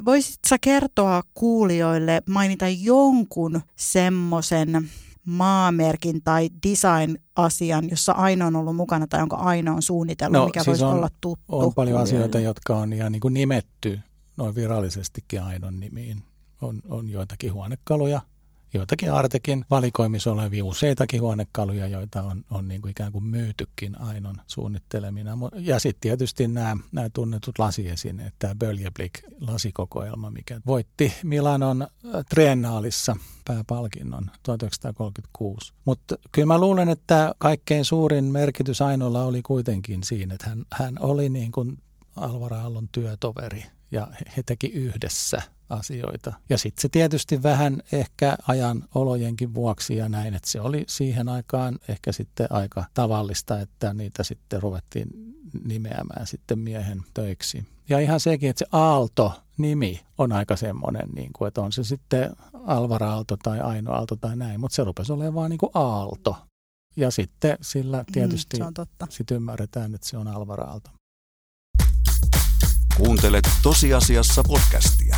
Voisitko 0.05 0.49
sä 0.49 0.57
kertoa 0.61 1.21
kuulijoille, 1.33 2.21
mainita 2.29 2.65
jonkun 2.67 3.61
semmoisen 3.75 4.89
maamerkin 5.25 6.23
tai 6.23 6.49
design-asian, 6.67 7.89
jossa 7.89 8.11
Aino 8.11 8.47
on 8.47 8.55
ollut 8.55 8.75
mukana 8.75 9.07
tai 9.07 9.21
onko 9.21 9.35
Aino 9.35 9.75
on 9.75 9.81
suunnitellut, 9.81 10.39
no, 10.39 10.45
mikä 10.45 10.59
siis 10.59 10.67
voisi 10.67 10.83
on, 10.83 10.93
olla 10.93 11.09
tuttu? 11.21 11.43
On 11.47 11.73
paljon 11.73 12.01
asioita, 12.01 12.39
jotka 12.39 12.77
on 12.77 12.93
ihan 12.93 13.11
niin 13.11 13.19
kuin 13.19 13.33
nimetty 13.33 13.99
noin 14.37 14.55
virallisestikin 14.55 15.41
Ainon 15.41 15.79
nimiin. 15.79 16.23
On, 16.61 16.81
on 16.89 17.09
joitakin 17.09 17.53
huonekaluja, 17.53 18.21
joitakin 18.73 19.11
Artekin 19.11 19.65
valikoimissa 19.69 20.31
olevia 20.31 20.65
useitakin 20.65 21.21
huonekaluja, 21.21 21.87
joita 21.87 22.23
on, 22.23 22.43
on 22.51 22.67
niin 22.67 22.81
kuin 22.81 22.91
ikään 22.91 23.11
kuin 23.11 23.23
myytykin 23.23 24.01
Ainon 24.01 24.35
suunnittelemina. 24.47 25.37
Ja 25.55 25.79
sitten 25.79 26.01
tietysti 26.01 26.47
nämä, 26.47 26.77
nämä 26.91 27.09
tunnetut 27.13 27.59
lasiesineet, 27.59 28.33
tämä 28.39 28.55
Böljeblick 28.55 29.23
lasikokoelma, 29.39 30.29
mikä 30.29 30.61
voitti 30.65 31.13
Milanon 31.23 31.81
äh, 31.81 31.89
Triennaalissa 32.29 33.15
pääpalkinnon 33.45 34.31
1936. 34.43 35.73
Mutta 35.85 36.15
kyllä 36.31 36.45
mä 36.45 36.59
luulen, 36.59 36.89
että 36.89 37.35
kaikkein 37.37 37.85
suurin 37.85 38.25
merkitys 38.25 38.81
Ainolla 38.81 39.23
oli 39.23 39.41
kuitenkin 39.41 40.03
siinä, 40.03 40.33
että 40.33 40.49
hän, 40.49 40.65
hän 40.71 40.95
oli 40.99 41.29
niin 41.29 41.51
kuin 41.51 41.77
Alvar 42.15 42.53
Aallon 42.53 42.89
työtoveri 42.91 43.65
ja 43.93 44.07
he 44.37 44.43
teki 44.43 44.67
yhdessä 44.67 45.41
asioita. 45.69 46.33
Ja 46.49 46.57
sitten 46.57 46.81
se 46.81 46.89
tietysti 46.89 47.43
vähän 47.43 47.81
ehkä 47.91 48.37
ajan 48.47 48.83
olojenkin 48.95 49.53
vuoksi 49.53 49.95
ja 49.95 50.09
näin, 50.09 50.33
että 50.33 50.49
se 50.49 50.61
oli 50.61 50.83
siihen 50.87 51.29
aikaan 51.29 51.79
ehkä 51.87 52.11
sitten 52.11 52.47
aika 52.49 52.85
tavallista, 52.93 53.59
että 53.59 53.93
niitä 53.93 54.23
sitten 54.23 54.61
ruvettiin 54.61 55.07
nimeämään 55.65 56.27
sitten 56.27 56.59
miehen 56.59 57.01
töiksi. 57.13 57.65
Ja 57.89 57.99
ihan 57.99 58.19
sekin, 58.19 58.49
että 58.49 58.59
se 58.59 58.65
Aalto-nimi 58.71 60.01
on 60.17 60.31
aika 60.31 60.55
semmoinen, 60.55 61.09
niin 61.15 61.29
kuin, 61.37 61.47
että 61.47 61.61
on 61.61 61.71
se 61.71 61.83
sitten 61.83 62.35
Alvar 62.53 63.03
Aalto 63.03 63.37
tai 63.43 63.59
Aino 63.59 63.91
Aalto 63.91 64.15
tai 64.15 64.35
näin, 64.35 64.59
mutta 64.59 64.75
se 64.75 64.83
rupesi 64.83 65.13
olemaan 65.13 65.33
vaan 65.33 65.49
niin 65.49 65.57
kuin 65.57 65.71
Aalto. 65.73 66.35
Ja 66.95 67.11
sitten 67.11 67.57
sillä 67.61 67.97
mm, 67.97 68.13
tietysti 68.13 68.57
mm, 68.57 69.07
sitten 69.09 69.35
ymmärretään, 69.35 69.95
että 69.95 70.07
se 70.07 70.17
on 70.17 70.27
Alvar 70.27 70.61
Aalto. 70.61 70.89
Kuuntelet 72.97 73.49
tosiasiassa 73.61 74.43
podcastia. 74.43 75.17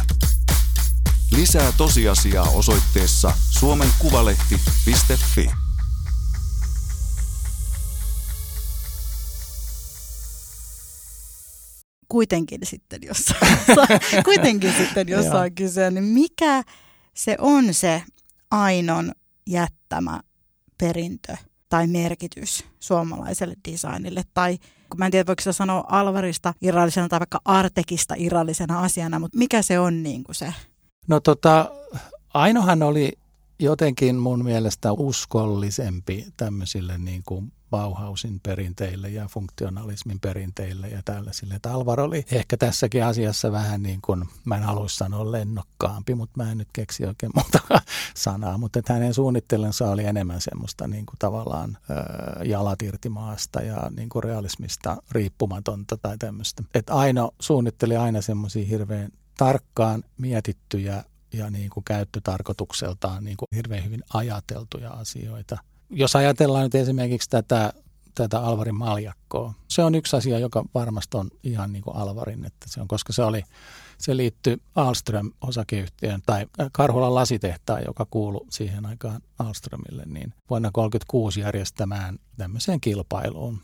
Lisää 1.32 1.72
tosiasiaa 1.78 2.50
osoitteessa 2.50 3.32
suomenkuvalehti.fi. 3.50 5.50
Kuitenkin 12.08 12.60
sitten, 12.64 13.00
jos, 13.04 13.26
kuitenkin 14.26 14.74
sitten, 14.78 15.08
jos 15.08 15.26
on 15.26 15.52
kyse, 15.56 15.92
niin 15.92 16.04
mikä 16.04 16.64
se 17.14 17.36
on 17.40 17.74
se 17.74 18.04
Ainon 18.52 19.12
jättämä 19.48 20.22
perintö 20.78 21.38
tai 21.70 21.88
merkitys 21.88 22.66
suomalaiselle 22.80 23.56
designille? 23.72 24.24
Tai 24.34 24.58
kun 24.90 25.00
mä 25.00 25.06
en 25.06 25.12
tiedä, 25.12 25.28
voiko 25.28 25.52
sanoa 25.52 25.84
Alvarista 25.88 26.54
irrallisena 26.62 27.08
tai 27.08 27.20
vaikka 27.20 27.42
Artekista 27.46 28.16
irrallisena 28.18 28.80
asiana, 28.80 29.20
mutta 29.20 29.38
mikä 29.38 29.62
se 29.62 29.80
on 29.80 30.04
niin 30.04 30.24
kuin 30.24 30.36
se? 30.36 30.54
No 31.08 31.20
tota, 31.20 31.72
Ainohan 32.34 32.84
oli 32.84 33.14
jotenkin 33.60 34.16
mun 34.16 34.44
mielestä 34.44 34.92
uskollisempi 34.92 36.26
tämmöisille 36.38 36.98
niin 36.98 37.22
kuin 37.26 37.52
Bauhausin 37.70 38.40
perinteille 38.40 39.10
ja 39.10 39.28
funktionalismin 39.28 40.20
perinteille 40.20 40.88
ja 40.88 41.02
tällaisille. 41.06 41.54
Että 41.54 41.74
Alvar 41.74 42.00
oli 42.00 42.26
ehkä 42.32 42.58
tässäkin 42.58 43.06
asiassa 43.06 43.52
vähän 43.52 43.84
niin 43.84 44.02
kuin, 44.02 44.26
mä 44.46 44.56
en 44.56 44.64
haluaisi 44.64 44.96
sanoa 44.96 45.32
lennokkaampi, 45.32 46.16
mutta 46.16 46.44
mä 46.44 46.52
en 46.52 46.58
nyt 46.58 46.70
keksi 46.74 47.06
oikein 47.06 47.32
muuta 47.36 47.60
sanaa, 48.16 48.58
mutta 48.58 48.80
että 48.80 48.94
hänen 48.94 49.14
suunnittelunsa 49.14 49.90
oli 49.90 50.04
enemmän 50.04 50.42
semmoista 50.42 50.88
niin 50.88 51.06
kuin 51.06 51.20
tavallaan 51.20 51.78
ö, 51.90 52.44
jalat 52.44 52.82
irti 52.82 53.10
maasta 53.10 53.62
ja 53.62 53.92
niin 53.96 54.10
kuin 54.10 54.24
realismista 54.24 54.98
riippumatonta 55.12 55.98
tai 55.98 56.18
tämmöistä. 56.18 56.64
Että 56.74 56.94
Aino 56.94 57.32
suunnitteli 57.40 57.98
aina 57.98 58.22
semmoisia 58.22 58.66
hirveän 58.66 59.12
tarkkaan 59.38 60.04
mietittyjä 60.18 61.04
ja 61.34 61.50
niin 61.50 61.70
kuin 61.70 61.84
käyttötarkoitukseltaan 61.84 63.24
niin 63.24 63.38
kuin 63.38 63.48
hirveän 63.56 63.84
hyvin 63.84 64.04
ajateltuja 64.14 64.92
asioita. 64.92 65.58
Jos 65.90 66.16
ajatellaan 66.16 66.64
nyt 66.64 66.76
esimerkiksi 66.76 67.30
tätä, 67.30 67.74
tätä 68.16 68.40
Alvarin 68.40 68.76
maljakkoa, 68.76 69.54
se 69.68 69.84
on 69.84 69.96
yksi 69.96 70.16
asia, 70.16 70.40
joka 70.40 70.66
varmasti 70.74 71.18
on 71.18 71.30
ihan 71.44 71.74
niin 71.74 71.84
kuin 71.84 71.96
Alvarin, 71.96 72.46
että 72.46 72.66
se 72.70 72.82
on, 72.82 72.88
koska 72.88 73.14
se 73.14 73.24
oli 73.24 73.44
se 73.98 74.18
liittyy 74.18 74.58
Alström-osakeyhtiön 74.76 76.22
tai 76.26 76.46
Karhulan 76.72 77.16
lasitehtaan, 77.16 77.84
joka 77.86 78.08
kuului 78.10 78.46
siihen 78.50 78.86
aikaan 78.86 79.22
Alströmille, 79.40 80.04
niin 80.06 80.34
vuonna 80.50 80.72
1936 80.74 81.40
järjestämään 81.40 82.20
tämmöiseen 82.38 82.82
kilpailuun 82.82 83.62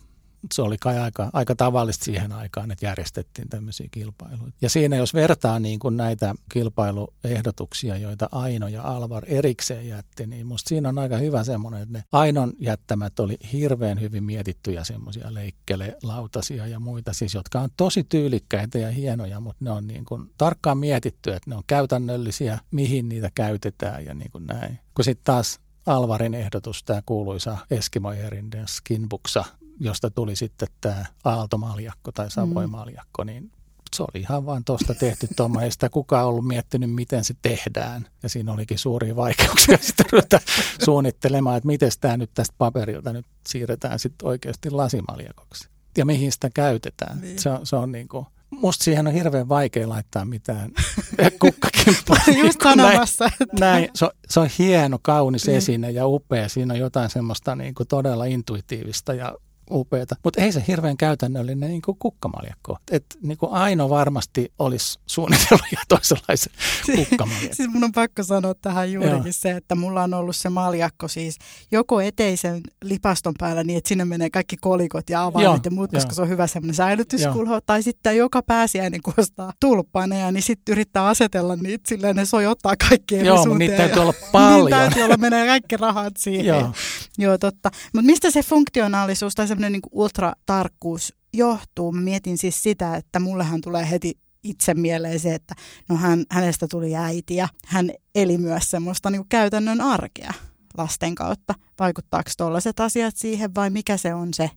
se 0.53 0.61
oli 0.61 0.77
kai 0.77 0.99
aika, 0.99 1.29
aika 1.33 1.55
tavallista 1.55 2.05
siihen 2.05 2.31
aikaan, 2.31 2.71
että 2.71 2.85
järjestettiin 2.85 3.49
tämmöisiä 3.49 3.87
kilpailuja. 3.91 4.51
Ja 4.61 4.69
siinä 4.69 4.95
jos 4.95 5.13
vertaa 5.13 5.59
niin 5.59 5.79
kuin 5.79 5.97
näitä 5.97 6.35
kilpailuehdotuksia, 6.51 7.97
joita 7.97 8.29
Aino 8.31 8.67
ja 8.67 8.83
Alvar 8.83 9.23
erikseen 9.27 9.87
jätti, 9.87 10.27
niin 10.27 10.47
musta 10.47 10.69
siinä 10.69 10.89
on 10.89 10.99
aika 10.99 11.17
hyvä 11.17 11.43
semmoinen, 11.43 11.81
että 11.81 11.97
ne 11.97 12.03
Ainon 12.11 12.53
jättämät 12.59 13.19
oli 13.19 13.37
hirveän 13.53 14.01
hyvin 14.01 14.23
mietittyjä 14.23 14.83
semmoisia 14.83 15.33
leikkele-lautasia 15.33 16.67
ja 16.67 16.79
muita, 16.79 17.13
siis 17.13 17.33
jotka 17.33 17.59
on 17.59 17.69
tosi 17.77 18.03
tyylikkäitä 18.03 18.77
ja 18.77 18.91
hienoja, 18.91 19.39
mutta 19.39 19.65
ne 19.65 19.71
on 19.71 19.87
niin 19.87 20.05
kuin 20.05 20.31
tarkkaan 20.37 20.77
mietitty, 20.77 21.33
että 21.33 21.49
ne 21.49 21.55
on 21.55 21.63
käytännöllisiä, 21.67 22.59
mihin 22.71 23.09
niitä 23.09 23.31
käytetään 23.35 24.05
ja 24.05 24.13
niin 24.13 24.31
kuin 24.31 24.47
näin. 24.47 24.79
Kun 24.93 25.05
sitten 25.05 25.25
taas 25.25 25.59
Alvarin 25.85 26.33
ehdotus, 26.33 26.83
tämä 26.83 27.01
kuuluisa 27.05 27.57
Eskimo 27.71 28.11
Erinden 28.11 28.67
skinbuksa, 28.67 29.45
josta 29.81 30.09
tuli 30.09 30.35
sitten 30.35 30.67
tämä 30.81 31.05
Aalto-maljakko 31.23 32.11
tai 32.11 32.31
Savoy-maljakko, 32.31 33.23
niin 33.23 33.51
se 33.95 34.03
oli 34.03 34.21
ihan 34.21 34.45
vaan 34.45 34.63
tuosta 34.63 34.95
tehty 34.95 35.27
tuommoinen. 35.35 35.65
Ei 35.65 35.71
sitä 35.71 35.89
kukaan 35.89 36.27
ollut 36.27 36.47
miettinyt, 36.47 36.93
miten 36.93 37.23
se 37.23 37.33
tehdään. 37.41 38.07
Ja 38.23 38.29
siinä 38.29 38.53
olikin 38.53 38.79
suuria 38.79 39.15
vaikeuksia 39.15 39.77
sitten 39.81 40.05
ruveta 40.11 40.39
suunnittelemaan, 40.85 41.57
että 41.57 41.67
miten 41.67 41.91
tämä 42.01 42.17
nyt 42.17 42.31
tästä 42.33 42.55
paperilta 42.57 43.13
nyt 43.13 43.25
siirretään 43.47 43.99
sitten 43.99 44.27
oikeasti 44.27 44.69
lasimaljakoksi. 44.69 45.69
Ja 45.97 46.05
mihin 46.05 46.31
sitä 46.31 46.49
käytetään. 46.53 47.21
Niin. 47.21 47.39
Se, 47.39 47.49
on, 47.49 47.65
se 47.65 47.75
on 47.75 47.91
niin 47.91 48.07
kuin, 48.07 48.25
musta 48.49 48.83
siihen 48.83 49.07
on 49.07 49.13
hirveän 49.13 49.49
vaikea 49.49 49.89
laittaa 49.89 50.25
mitään 50.25 50.71
kukkakimppua. 51.41 52.17
Just 52.43 52.61
sanomassa. 52.63 53.23
Näin, 53.23 53.59
näin. 53.59 53.89
Se, 53.95 54.05
on, 54.05 54.11
se 54.29 54.39
on 54.39 54.49
hieno, 54.59 54.99
kaunis 55.01 55.47
niin. 55.47 55.57
esine 55.57 55.91
ja 55.91 56.07
upea. 56.07 56.49
Siinä 56.49 56.73
on 56.73 56.79
jotain 56.79 57.09
semmoista 57.09 57.55
niin 57.55 57.75
kuin 57.75 57.87
todella 57.87 58.25
intuitiivista 58.25 59.13
ja 59.13 59.35
upeata. 59.71 60.15
Mutta 60.23 60.41
ei 60.41 60.51
se 60.51 60.63
hirveän 60.67 60.97
käytännöllinen 60.97 61.69
niin 61.69 61.81
kuin 61.81 61.97
kukkamaljakko. 61.99 62.77
Et 62.91 63.05
niin 63.21 63.37
kuin 63.37 63.51
Aino 63.53 63.89
varmasti 63.89 64.51
olisi 64.59 64.99
suunnitellut 65.05 65.65
ja 65.71 65.77
toisenlaisen 65.87 66.53
kukkamaljakko. 66.95 67.55
siis 67.55 67.69
mun 67.69 67.83
on 67.83 67.91
pakko 67.91 68.23
sanoa 68.23 68.53
tähän 68.61 68.91
juurikin 68.91 69.17
Joo. 69.17 69.31
se, 69.31 69.51
että 69.51 69.75
mulla 69.75 70.03
on 70.03 70.13
ollut 70.13 70.35
se 70.35 70.49
maljakko 70.49 71.07
siis 71.07 71.37
joko 71.71 72.01
eteisen 72.01 72.61
lipaston 72.83 73.33
päällä 73.37 73.63
niin, 73.63 73.77
että 73.77 73.87
sinne 73.87 74.05
menee 74.05 74.29
kaikki 74.29 74.57
kolikot 74.57 75.09
ja 75.09 75.23
avaimet 75.23 75.43
Joo, 75.45 75.59
ja 75.65 75.71
muut, 75.71 75.91
koska 75.91 76.13
se 76.13 76.21
on 76.21 76.29
hyvä 76.29 76.47
semmoinen 76.47 76.75
säilytyskulho. 76.75 77.61
Tai 77.65 77.83
sitten 77.83 78.17
joka 78.17 78.41
pääsiäinen, 78.43 79.01
kun 79.01 79.13
ostaa 79.17 79.53
tulppaneja, 79.59 80.31
niin 80.31 80.43
sitten 80.43 80.73
yrittää 80.73 81.07
asetella 81.07 81.55
niitä 81.55 81.89
silleen, 81.89 82.15
ne 82.15 82.25
sojottaa 82.25 82.73
kaikki 82.89 83.17
eri 83.17 83.27
Joo, 83.27 83.57
niitä 83.57 83.77
täytyy 83.77 84.01
olla 84.01 84.13
paljon. 84.31 84.59
niin 84.65 84.69
täytyy 84.69 85.03
olla, 85.03 85.17
menee 85.17 85.45
kaikki 85.47 85.77
rahat 85.77 86.13
siihen. 86.23 86.45
Joo. 86.45 86.71
Joo, 87.17 87.37
totta. 87.37 87.71
Mutta 87.93 88.05
mistä 88.05 88.31
se 88.31 88.43
funktionaalisuus 88.43 89.35
tai 89.35 89.47
semmoinen 89.61 89.81
niin 89.81 89.99
ultratarkkuus 89.99 91.13
johtuu? 91.33 91.91
Mä 91.91 92.01
mietin 92.01 92.37
siis 92.37 92.63
sitä, 92.63 92.95
että 92.95 93.19
mullehan 93.19 93.61
tulee 93.61 93.89
heti 93.89 94.17
itse 94.43 94.73
mieleen 94.73 95.19
se, 95.19 95.35
että 95.35 95.55
no 95.89 95.95
hän, 95.95 96.25
hänestä 96.29 96.67
tuli 96.67 96.95
äiti 96.95 97.35
ja 97.35 97.47
hän 97.65 97.91
eli 98.15 98.37
myös 98.37 98.71
semmoista 98.71 99.09
niin 99.09 99.25
käytännön 99.29 99.81
arkea 99.81 100.33
lasten 100.77 101.15
kautta. 101.15 101.53
Vaikuttaako 101.79 102.31
tuollaiset 102.37 102.79
asiat 102.79 103.15
siihen 103.17 103.55
vai 103.55 103.69
mikä 103.69 103.97
se 103.97 104.13
on 104.13 104.33
se 104.33 104.49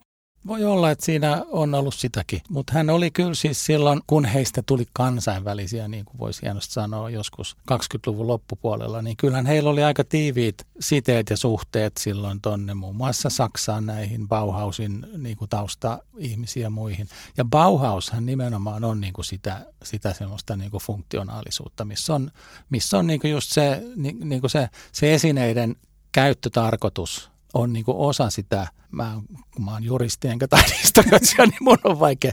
voi 0.46 0.64
olla, 0.64 0.90
että 0.90 1.04
siinä 1.04 1.44
on 1.48 1.74
ollut 1.74 1.94
sitäkin, 1.94 2.40
mutta 2.48 2.72
hän 2.72 2.90
oli 2.90 3.10
kyllä 3.10 3.34
siis 3.34 3.66
silloin, 3.66 4.00
kun 4.06 4.24
heistä 4.24 4.62
tuli 4.66 4.86
kansainvälisiä, 4.92 5.88
niin 5.88 6.04
kuin 6.04 6.18
voisi 6.18 6.42
hienosti 6.42 6.72
sanoa 6.72 7.10
joskus 7.10 7.56
20-luvun 7.72 8.26
loppupuolella, 8.26 9.02
niin 9.02 9.16
kyllähän 9.16 9.46
heillä 9.46 9.70
oli 9.70 9.82
aika 9.82 10.04
tiiviit 10.04 10.66
siteet 10.80 11.30
ja 11.30 11.36
suhteet 11.36 11.96
silloin 11.96 12.40
tonne 12.40 12.74
muun 12.74 12.96
muassa 12.96 13.30
Saksaan 13.30 13.86
näihin 13.86 14.28
Bauhausin 14.28 15.06
niin 15.18 15.36
kuin 15.36 15.48
tausta-ihmisiä 15.48 16.62
ja 16.62 16.70
muihin. 16.70 17.08
Ja 17.36 17.44
Bauhaushan 17.44 18.26
nimenomaan 18.26 18.84
on 18.84 19.00
niin 19.00 19.12
kuin 19.12 19.24
sitä, 19.24 19.66
sitä 19.82 20.12
semmoista 20.12 20.56
niin 20.56 20.70
kuin 20.70 20.82
funktionaalisuutta, 20.82 21.84
missä 21.84 22.14
on, 22.14 22.30
missä 22.70 22.98
on 22.98 23.06
niin 23.06 23.20
kuin 23.20 23.30
just 23.30 23.52
se, 23.52 23.82
niin, 23.96 24.28
niin 24.28 24.40
kuin 24.40 24.50
se, 24.50 24.68
se 24.92 25.14
esineiden 25.14 25.76
käyttötarkoitus 26.12 27.33
on 27.54 27.72
niin 27.72 27.84
kuin 27.84 27.96
osa 27.96 28.30
sitä, 28.30 28.68
mä, 28.90 29.20
kun 29.54 29.64
mä 29.64 29.72
oon 29.72 29.84
juristi 29.84 30.28
enkä 30.28 30.48
taidehistorioitsija, 30.54 31.46
niin 31.46 31.58
mun 31.60 31.78
on 31.84 32.00
vaikea, 32.00 32.32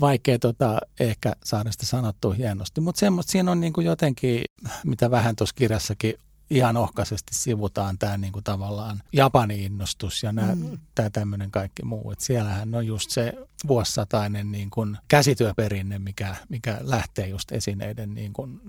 vaikea 0.00 0.38
tota, 0.38 0.78
ehkä 1.00 1.32
saada 1.44 1.72
sitä 1.72 1.86
sanottua 1.86 2.34
hienosti. 2.34 2.80
Mutta 2.80 3.00
semmoista 3.00 3.32
siinä 3.32 3.50
on 3.50 3.60
niin 3.60 3.72
kuin 3.72 3.86
jotenkin, 3.86 4.44
mitä 4.84 5.10
vähän 5.10 5.36
tuossa 5.36 5.54
kirjassakin 5.54 6.14
ihan 6.50 6.76
ohkaisesti 6.76 7.34
sivutaan 7.34 7.98
tämä 7.98 8.16
niin 8.16 8.32
kuin 8.32 8.44
tavallaan 8.44 9.02
Japanin 9.12 9.60
innostus 9.60 10.22
ja 10.22 10.32
mm. 10.32 10.78
tämä 10.94 11.10
tämmöinen 11.10 11.50
kaikki 11.50 11.84
muu. 11.84 12.10
Et 12.10 12.20
siellähän 12.20 12.74
on 12.74 12.86
just 12.86 13.10
se 13.10 13.32
vuosisatainen 13.66 14.52
niin 14.52 14.70
kuin 14.70 14.98
käsityöperinne, 15.08 15.98
mikä, 15.98 16.36
mikä 16.48 16.78
lähtee 16.80 17.26
just 17.26 17.52
esineiden 17.52 18.14
niin 18.14 18.32
kuin 18.32 18.60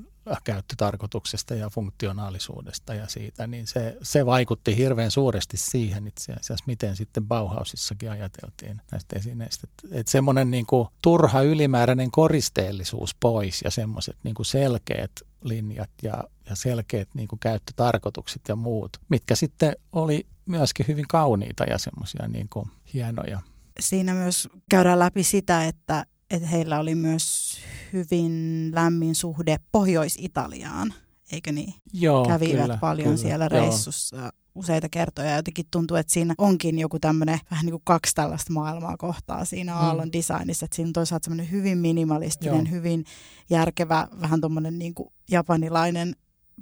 käyttötarkoituksesta 0.44 1.56
ja 1.56 1.70
funktionaalisuudesta 1.70 2.94
ja 2.94 3.08
siitä, 3.08 3.48
niin 3.48 3.68
se, 3.68 3.98
se 4.02 4.26
vaikutti 4.26 4.78
hirveän 4.78 5.12
suuresti 5.12 5.58
siihen 5.58 6.08
itse 6.08 6.34
asiassa, 6.34 6.64
miten 6.68 6.96
sitten 6.96 7.28
Bauhausissakin 7.28 8.12
ajateltiin 8.12 8.82
näistä 8.92 9.16
esineistä. 9.16 9.68
Että 9.68 10.00
et 10.00 10.08
semmoinen 10.08 10.52
niin 10.52 10.66
turha 11.02 11.42
ylimääräinen 11.42 12.12
koristeellisuus 12.12 13.16
pois 13.16 13.62
ja 13.62 13.72
semmoiset 13.72 14.18
niin 14.24 14.36
selkeät 14.42 15.12
linjat 15.42 15.90
ja, 16.04 16.24
ja 16.50 16.56
selkeät 16.56 17.10
niin 17.14 17.28
kuin 17.28 17.40
käyttötarkoitukset 17.40 18.42
ja 18.48 18.56
muut, 18.56 18.98
mitkä 19.10 19.36
sitten 19.36 19.76
oli 19.92 20.28
myöskin 20.46 20.88
hyvin 20.88 21.08
kauniita 21.08 21.64
ja 21.64 21.78
semmoisia 21.78 22.28
niin 22.28 22.50
hienoja. 22.94 23.42
Siinä 23.80 24.14
myös 24.14 24.50
käydään 24.70 25.00
läpi 25.00 25.24
sitä, 25.24 25.66
että, 25.66 26.06
että 26.30 26.48
heillä 26.48 26.80
oli 26.80 26.96
myös 26.96 27.58
hyvin 27.94 28.70
lämmin 28.74 29.16
suhde 29.16 29.58
Pohjois-Italiaan, 29.72 30.94
eikö 31.32 31.52
niin? 31.52 31.74
Joo, 31.94 32.26
Kävivät 32.26 32.62
kyllä, 32.62 32.78
paljon 32.78 33.08
kyllä, 33.08 33.18
siellä 33.18 33.50
reissussa 33.50 34.18
joo. 34.18 34.30
useita 34.56 34.90
kertoja. 34.90 35.36
Jotenkin 35.36 35.66
tuntuu, 35.72 35.98
että 35.98 36.14
siinä 36.14 36.36
onkin 36.38 36.80
joku 36.80 37.00
tämmöinen 37.00 37.40
vähän 37.52 37.66
niin 37.66 37.74
kuin 37.74 37.82
kaksi 37.86 38.16
tällaista 38.16 38.54
maailmaa 38.54 38.98
kohtaa 38.98 39.46
siinä 39.46 39.74
mm. 39.74 39.78
Aallon 39.78 40.14
designissa. 40.14 40.66
Että 40.66 40.76
siinä 40.76 40.88
on 40.88 40.94
toisaalta 40.94 41.26
semmoinen 41.26 41.52
hyvin 41.52 41.78
minimalistinen, 41.78 42.66
joo. 42.66 42.72
hyvin 42.72 43.06
järkevä, 43.50 44.08
vähän 44.22 44.42
tuommoinen 44.42 44.80
niin 44.80 44.94
kuin 44.94 45.10
japanilainen 45.32 46.16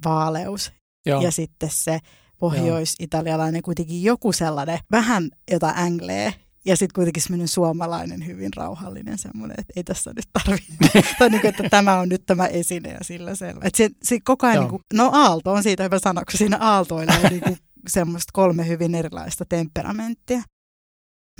vaaleus. 0.04 0.72
Joo. 1.06 1.22
Ja 1.22 1.30
sitten 1.30 1.70
se 1.72 1.98
pohjois-italialainen 2.38 3.62
kuitenkin 3.62 4.02
joku 4.02 4.32
sellainen, 4.32 4.78
vähän 4.90 5.28
jota 5.50 5.74
änglee, 5.76 6.34
ja 6.64 6.76
sitten 6.76 6.94
kuitenkin 6.94 7.22
semmoinen 7.22 7.48
suomalainen 7.48 8.26
hyvin 8.26 8.50
rauhallinen 8.56 9.18
semmoinen, 9.18 9.60
että 9.60 9.72
ei 9.76 9.84
tässä 9.84 10.12
nyt 10.16 10.28
tarvitse. 10.32 11.14
tai 11.18 11.30
niin 11.30 11.40
kuin, 11.40 11.48
että 11.48 11.68
tämä 11.70 11.98
on 11.98 12.08
nyt 12.08 12.26
tämä 12.26 12.46
esine 12.46 12.88
ja 12.88 12.98
sillä 13.02 13.34
selvä. 13.34 13.60
Että 13.64 13.76
se, 13.76 13.90
se 14.02 14.20
koko 14.20 14.46
ajan, 14.46 14.60
niin 14.60 14.70
kuin, 14.70 14.82
no 14.92 15.10
aalto 15.12 15.52
on 15.52 15.62
siitä 15.62 15.82
hyvä 15.82 15.98
sana, 15.98 16.24
kun 16.24 16.38
siinä 16.38 16.58
aaltoilee 16.60 17.30
niin 17.30 17.42
kuin 17.42 17.56
semmoista 17.88 18.30
kolme 18.32 18.68
hyvin 18.68 18.94
erilaista 18.94 19.44
temperamenttia. 19.44 20.42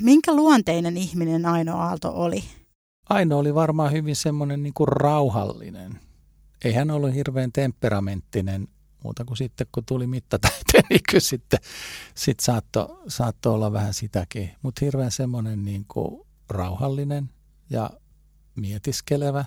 Minkä 0.00 0.34
luonteinen 0.34 0.96
ihminen 0.96 1.46
Aino 1.46 1.76
Aalto 1.76 2.12
oli? 2.14 2.44
Aino 3.08 3.38
oli 3.38 3.54
varmaan 3.54 3.92
hyvin 3.92 4.16
semmoinen 4.16 4.62
niin 4.62 4.74
kuin 4.74 4.88
rauhallinen. 4.88 6.00
Ei 6.64 6.72
hän 6.72 6.90
ollut 6.90 7.14
hirveän 7.14 7.52
temperamenttinen 7.52 8.68
muuta 9.04 9.24
kuin 9.24 9.36
sitten, 9.36 9.66
kun 9.72 9.84
tuli 9.84 10.06
mittatäyteen, 10.06 10.84
niin 10.90 11.00
kyllä 11.10 11.20
sitten 11.20 11.60
sit 12.14 12.40
saattoi 12.40 13.02
saatto 13.08 13.54
olla 13.54 13.72
vähän 13.72 13.94
sitäkin. 13.94 14.50
Mutta 14.62 14.84
hirveän 14.84 15.10
semmoinen 15.10 15.64
niin 15.64 15.86
rauhallinen 16.48 17.30
ja 17.70 17.90
mietiskelevä, 18.54 19.44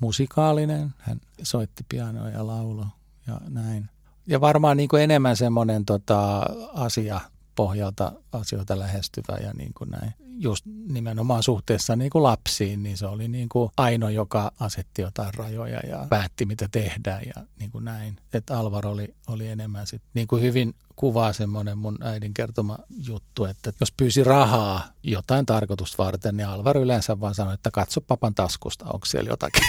musikaalinen. 0.00 0.94
Hän 0.98 1.20
soitti 1.42 1.84
pianoa 1.88 2.28
ja 2.28 2.46
laulo 2.46 2.86
ja 3.26 3.40
näin. 3.48 3.88
Ja 4.26 4.40
varmaan 4.40 4.76
niin 4.76 4.88
kuin 4.88 5.02
enemmän 5.02 5.36
semmoinen 5.36 5.84
tota, 5.84 6.46
asia 6.74 7.20
pohjalta 7.54 8.12
asioita 8.32 8.78
lähestyvä 8.78 9.36
ja 9.36 9.52
niin 9.52 9.74
kuin 9.74 9.90
näin. 9.90 10.14
Just 10.38 10.66
nimenomaan 10.66 11.42
suhteessa 11.42 11.96
niin 11.96 12.10
kuin 12.10 12.22
lapsiin, 12.22 12.82
niin 12.82 12.96
se 12.96 13.06
oli 13.06 13.28
niin 13.28 13.48
kuin 13.48 13.70
ainoa, 13.76 14.10
joka 14.10 14.52
asetti 14.60 15.02
jotain 15.02 15.34
rajoja 15.34 15.80
ja 15.88 16.06
päätti, 16.10 16.46
mitä 16.46 16.68
tehdään 16.70 17.22
ja 17.36 17.42
niin 17.58 17.70
kuin 17.70 17.84
näin. 17.84 18.16
Että 18.32 18.58
Alvar 18.58 18.86
oli, 18.86 19.14
oli 19.26 19.48
enemmän 19.48 19.86
sit, 19.86 20.02
niin 20.14 20.26
kuin 20.26 20.42
hyvin 20.42 20.74
kuvaa 20.96 21.32
semmoinen 21.32 21.78
mun 21.78 21.98
äidin 22.02 22.34
kertoma 22.34 22.78
juttu, 23.06 23.44
että 23.44 23.72
jos 23.80 23.92
pyysi 23.92 24.24
rahaa 24.24 24.88
jotain 25.02 25.46
tarkoitusta 25.46 26.04
varten, 26.04 26.36
niin 26.36 26.46
Alvar 26.46 26.76
yleensä 26.76 27.20
vaan 27.20 27.34
sanoi, 27.34 27.54
että 27.54 27.70
katso 27.70 28.00
papan 28.00 28.34
taskusta, 28.34 28.84
onko 28.84 29.06
siellä 29.06 29.30
jotakin. 29.30 29.62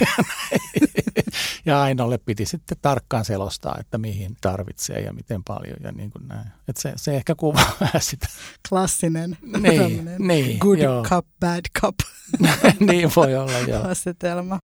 ja 1.65 1.81
Ainolle 1.81 2.17
piti 2.17 2.45
sitten 2.45 2.77
tarkkaan 2.81 3.25
selostaa, 3.25 3.77
että 3.79 3.97
mihin 3.97 4.37
tarvitsee 4.41 4.99
ja 4.99 5.13
miten 5.13 5.43
paljon 5.43 5.77
ja 5.83 5.91
niin 5.91 6.11
kuin 6.11 6.27
näin. 6.27 6.47
Että 6.67 6.81
se, 6.81 6.93
se 6.95 7.15
ehkä 7.15 7.35
kuvaa 7.35 7.73
sitä. 7.99 8.27
Klassinen. 8.69 9.37
Niin, 9.59 10.09
niin 10.19 10.57
good 10.57 10.79
joo. 10.79 11.03
cup, 11.03 11.25
bad 11.39 11.61
cup. 11.81 11.95
niin 12.87 13.11
voi 13.15 13.35
olla, 13.35 13.59
joo. 13.59 13.83
Asetelma. 13.83 14.59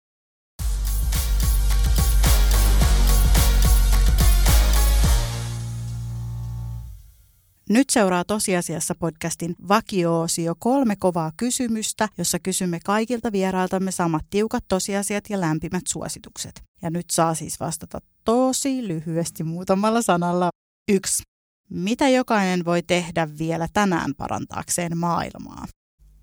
Nyt 7.68 7.90
seuraa 7.90 8.25
tosiasiassa 8.25 8.94
podcastin 8.94 9.55
vakioosio 9.68 10.55
kolme 10.59 10.97
kovaa 10.97 11.33
kysymystä, 11.37 12.09
jossa 12.18 12.38
kysymme 12.38 12.81
kaikilta 12.85 13.33
vierailtamme 13.33 13.90
samat 13.90 14.25
tiukat 14.31 14.64
tosiasiat 14.68 15.25
ja 15.31 15.40
lämpimät 15.40 15.83
suositukset. 15.88 16.62
Ja 16.83 16.90
nyt 16.90 17.11
saa 17.12 17.35
siis 17.35 17.61
vastata 17.61 17.99
tosi 18.25 18.88
lyhyesti 18.88 19.44
muutamalla 19.44 20.03
sanalla. 20.03 20.51
Yksi. 20.92 21.23
Mitä 21.70 22.09
jokainen 22.09 22.64
voi 22.64 22.83
tehdä 22.83 23.29
vielä 23.38 23.68
tänään 23.72 24.14
parantaakseen 24.14 24.98
maailmaa? 24.98 25.66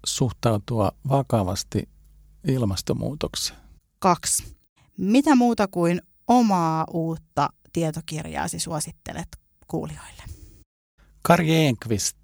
Suhtautua 0.06 0.92
vakavasti 1.10 1.90
ilmastonmuutokseen. 2.48 3.60
Kaksi. 4.00 4.56
Mitä 4.98 5.36
muuta 5.36 5.68
kuin 5.68 6.02
omaa 6.28 6.86
uutta 6.94 7.50
tietokirjaasi 7.74 8.60
suosittelet 8.60 9.28
kuulijoille? 9.68 10.24
Kari 11.22 11.56
Enqvist, 11.56 12.18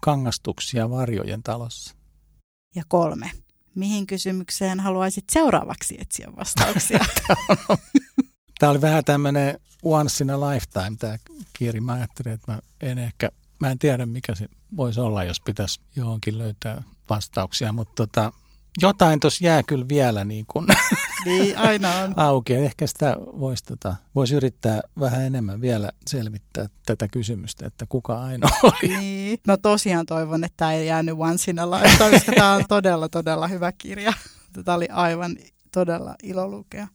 Kangastuksia 0.00 0.90
varjojen 0.90 1.42
talossa. 1.42 1.94
Ja 2.74 2.82
kolme. 2.88 3.30
Mihin 3.74 4.06
kysymykseen 4.06 4.80
haluaisit 4.80 5.24
seuraavaksi 5.32 5.96
etsiä 6.00 6.28
vastauksia? 6.36 7.04
Tämä 8.58 8.70
oli 8.70 8.80
vähän 8.80 9.04
tämmöinen 9.04 9.60
once 9.84 10.24
in 10.24 10.30
a 10.30 10.40
lifetime 10.40 10.96
tämä 10.98 11.16
kirja. 11.52 11.82
Mä 11.82 11.92
ajattelin, 11.92 12.32
että 12.32 12.52
mä 12.52 12.58
en 12.80 12.98
ehkä, 12.98 13.30
mä 13.58 13.70
en 13.70 13.78
tiedä 13.78 14.06
mikä 14.06 14.34
se 14.34 14.48
voisi 14.76 15.00
olla, 15.00 15.24
jos 15.24 15.40
pitäisi 15.40 15.80
johonkin 15.96 16.38
löytää 16.38 16.82
vastauksia, 17.10 17.72
mutta 17.72 18.06
tota, 18.06 18.32
jotain 18.82 19.20
tuossa 19.20 19.44
jää 19.44 19.62
kyllä 19.62 19.88
vielä 19.88 20.24
niin 20.24 20.44
kuin 20.48 20.66
niin, 21.26 21.58
aina 21.58 21.94
on. 21.94 22.14
auki. 22.16 22.54
Ehkä 22.54 22.86
sitä 22.86 23.16
voisi 23.18 23.64
tota, 23.64 23.96
vois 24.14 24.32
yrittää 24.32 24.80
vähän 25.00 25.22
enemmän 25.22 25.60
vielä 25.60 25.90
selvittää 26.06 26.66
tätä 26.86 27.08
kysymystä, 27.08 27.66
että 27.66 27.86
kuka 27.88 28.20
ainoa 28.20 28.50
oli. 28.62 28.96
Niin. 28.98 29.38
No 29.46 29.56
tosiaan 29.56 30.06
toivon, 30.06 30.44
että 30.44 30.56
tämä 30.56 30.72
ei 30.72 30.86
jäänyt 30.86 31.14
once 31.18 31.50
in 31.50 31.58
a 31.58 31.70
lifetime, 31.70 32.10
koska 32.10 32.32
tämä 32.32 32.52
on 32.52 32.64
todella, 32.68 33.08
todella 33.08 33.48
hyvä 33.48 33.72
kirja. 33.72 34.12
Tämä 34.64 34.76
oli 34.76 34.88
aivan 34.90 35.36
todella 35.72 36.14
ilo 36.22 36.48
lukea. 36.48 36.88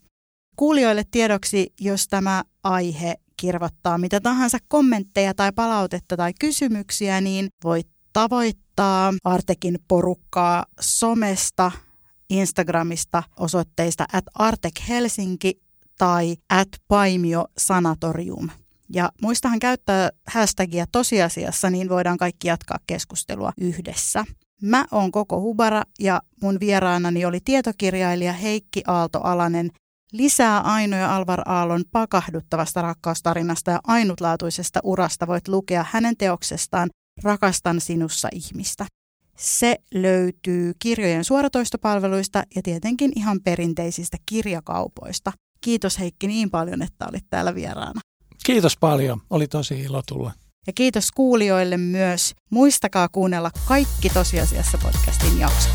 Kuulijoille 0.55 1.03
tiedoksi, 1.11 1.73
jos 1.81 2.07
tämä 2.07 2.43
aihe 2.63 3.15
kirvottaa 3.37 3.97
mitä 3.97 4.19
tahansa 4.19 4.57
kommentteja 4.67 5.33
tai 5.33 5.51
palautetta 5.51 6.17
tai 6.17 6.31
kysymyksiä, 6.39 7.21
niin 7.21 7.47
voit 7.63 7.87
tavoittaa 8.13 9.13
Artekin 9.23 9.79
porukkaa 9.87 10.65
somesta, 10.81 11.71
Instagramista 12.29 13.23
osoitteista 13.39 14.05
at 14.13 14.23
Artek 14.33 14.73
Helsinki 14.89 15.61
tai 15.97 16.35
at 16.49 16.67
Paimio 16.87 17.45
Sanatorium. 17.57 18.49
Ja 18.93 19.09
muistahan 19.21 19.59
käyttää 19.59 20.09
hashtagia 20.27 20.85
tosiasiassa, 20.91 21.69
niin 21.69 21.89
voidaan 21.89 22.17
kaikki 22.17 22.47
jatkaa 22.47 22.77
keskustelua 22.87 23.51
yhdessä. 23.57 24.25
Mä 24.61 24.85
oon 24.91 25.11
Koko 25.11 25.41
Hubara 25.41 25.83
ja 25.99 26.21
mun 26.41 26.59
vieraanani 26.59 27.25
oli 27.25 27.39
tietokirjailija 27.45 28.33
Heikki 28.33 28.83
Aalto-Alanen. 28.87 29.71
Lisää 30.17 30.59
Aino 30.61 30.97
ja 30.97 31.15
Alvar 31.15 31.41
Aallon 31.45 31.83
pakahduttavasta 31.91 32.81
rakkaustarinasta 32.81 33.71
ja 33.71 33.79
ainutlaatuisesta 33.87 34.79
urasta 34.83 35.27
voit 35.27 35.47
lukea 35.47 35.85
hänen 35.91 36.17
teoksestaan 36.17 36.89
Rakastan 37.23 37.81
sinussa 37.81 38.27
ihmistä. 38.31 38.85
Se 39.37 39.75
löytyy 39.93 40.73
kirjojen 40.79 41.23
suoratoistopalveluista 41.23 42.43
ja 42.55 42.61
tietenkin 42.61 43.11
ihan 43.15 43.39
perinteisistä 43.43 44.17
kirjakaupoista. 44.25 45.31
Kiitos 45.61 45.99
Heikki 45.99 46.27
niin 46.27 46.49
paljon, 46.49 46.81
että 46.81 47.05
olit 47.09 47.25
täällä 47.29 47.55
vieraana. 47.55 48.01
Kiitos 48.45 48.77
paljon. 48.77 49.21
Oli 49.29 49.47
tosi 49.47 49.81
ilo 49.81 50.01
tulla. 50.07 50.31
Ja 50.67 50.73
kiitos 50.73 51.11
kuulijoille 51.11 51.77
myös. 51.77 52.33
Muistakaa 52.49 53.09
kuunnella 53.09 53.51
kaikki 53.67 54.09
tosiasiassa 54.09 54.77
podcastin 54.77 55.39
jaksot. 55.39 55.71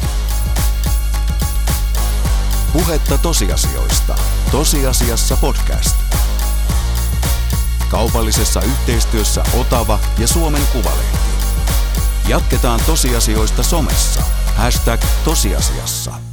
Puhetta 2.72 3.18
tosiasioista. 3.18 4.14
Tosiasiassa 4.50 5.37
podcast. 5.37 5.96
Kaupallisessa 7.88 8.62
yhteistyössä 8.62 9.42
Otava 9.61 9.98
ja 10.18 10.28
Suomen 10.28 10.62
Kuvalehti. 10.72 11.18
Jatketaan 12.28 12.80
tosiasioista 12.87 13.62
somessa. 13.62 14.22
Hashtag 14.56 15.00
tosiasiassa. 15.24 16.29